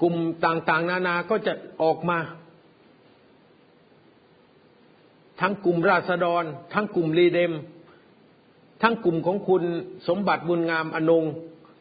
[0.00, 0.14] กลุ่ม
[0.44, 2.18] ต่างๆ นานาก็จะออกมา
[5.40, 7.52] ทั้งกลุ่มราษฎร ทั้งกลุ่มรีเดม
[8.82, 9.62] ทั้งกลุ่มของคุณ
[10.08, 11.24] สมบัติบุญงามอนง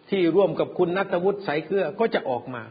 [0.10, 2.64] ที่ร่วมกับคุณนัทวุฒิสายเกลือก็จะออกมา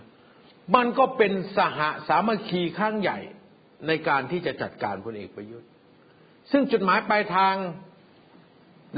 [0.75, 1.79] มันก็เป็นสห
[2.09, 3.19] สามัคคีข้างใหญ่
[3.87, 5.69] ในการที่จะจัดการพลเอกประยุทธ์
[6.51, 7.55] ซึ่งจุดหมายปลายทาง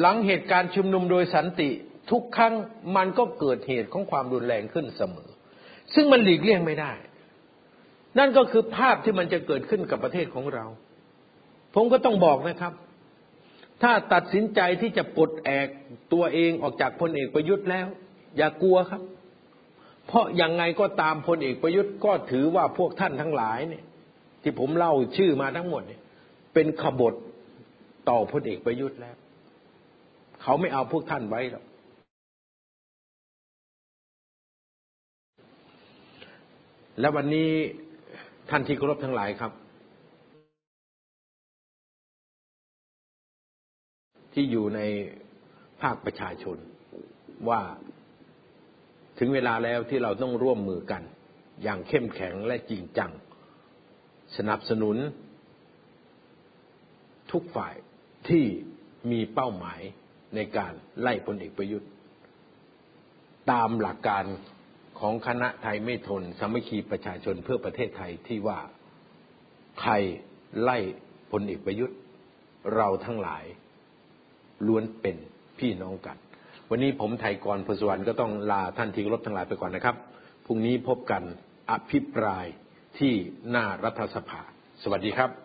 [0.01, 1.71] หลังเหตุการณ์ชุมนุมโดยสันติ
[2.11, 2.55] ทุกครั้ง
[2.97, 5.31] มันก็เกิดเหตุของความรุนแรงขึ้นเสมอ
[5.95, 6.93] ซึ่งมันหลีกเลี่ยงไม่ได้
[8.19, 10.65] นั่นก็คือภาพที่มันจะเกิดขึ้นกับประเทศของเรา
[11.75, 12.73] ผมก็ต้องบอกนะครับ
[13.83, 15.69] ถ้าตัดสินใจที่จะปลดแอก
[16.13, 17.87] ตัวเองออกจากพลเอกประยุทธ์แล้ว
[18.37, 19.03] อย่ากลัวครับ
[20.07, 23.85] เพราะยังไงก็ตามพลเอกประยุทธ์ก็ถือว่าพวกท่านทั้งหลายเนี่ย
[24.43, 26.01] ที่ผมเล่าชื่อมาทั้งหมดเนี่ย
[26.55, 27.15] เป็นขบฏ
[28.09, 29.17] ต่อพลเอกประยุทธ์แล้ว
[30.43, 31.65] เขาไม่เอาพวกท่านไว้หรอก
[37.01, 37.51] และวันนี้
[38.51, 39.53] ท่านที่เคารพทั้งหลายครับ
[44.33, 44.81] ที่อยู่ใน
[45.83, 46.59] ภาคประชาชน
[47.49, 47.61] ว่า
[49.19, 51.03] ถึงเวลาแล้วที่เราต้องร่วมมือกัน
[51.63, 53.11] อย่างเข้มแข็งและจริงจัง
[54.37, 54.97] สนับสนุน
[57.33, 57.75] ทุกฝ่าย
[58.29, 58.45] ที่
[59.11, 59.81] มีเป้าหมาย
[60.35, 61.91] ในการไล่พลเอกประยุทธ์
[63.51, 64.25] ตามหลักการ
[65.01, 68.61] ของคณะไทยไม่ทน สามัคคีประชาชนเพื่อประเทศไทยที่ว่า
[69.81, 69.93] ใคร
[70.63, 70.79] ไล่
[71.33, 71.99] พลเอกประยุทธ์
[72.75, 73.45] เราทั้งหลาย
[74.67, 75.17] ล้วนเป็น
[75.59, 76.17] พี่น้องกัน
[76.71, 79.97] วันนี้ผมไทยกรพสวรรค์ก็ต้องลาท่านที่รบทั้งหลายไปก่อนนะครับ
[80.47, 81.23] พรุ่งนี้พบกัน
[81.71, 82.47] อภิปราย
[82.99, 83.13] ที่
[83.51, 84.41] หน้ารัฐสภา
[84.83, 85.42] สวัสดีครับ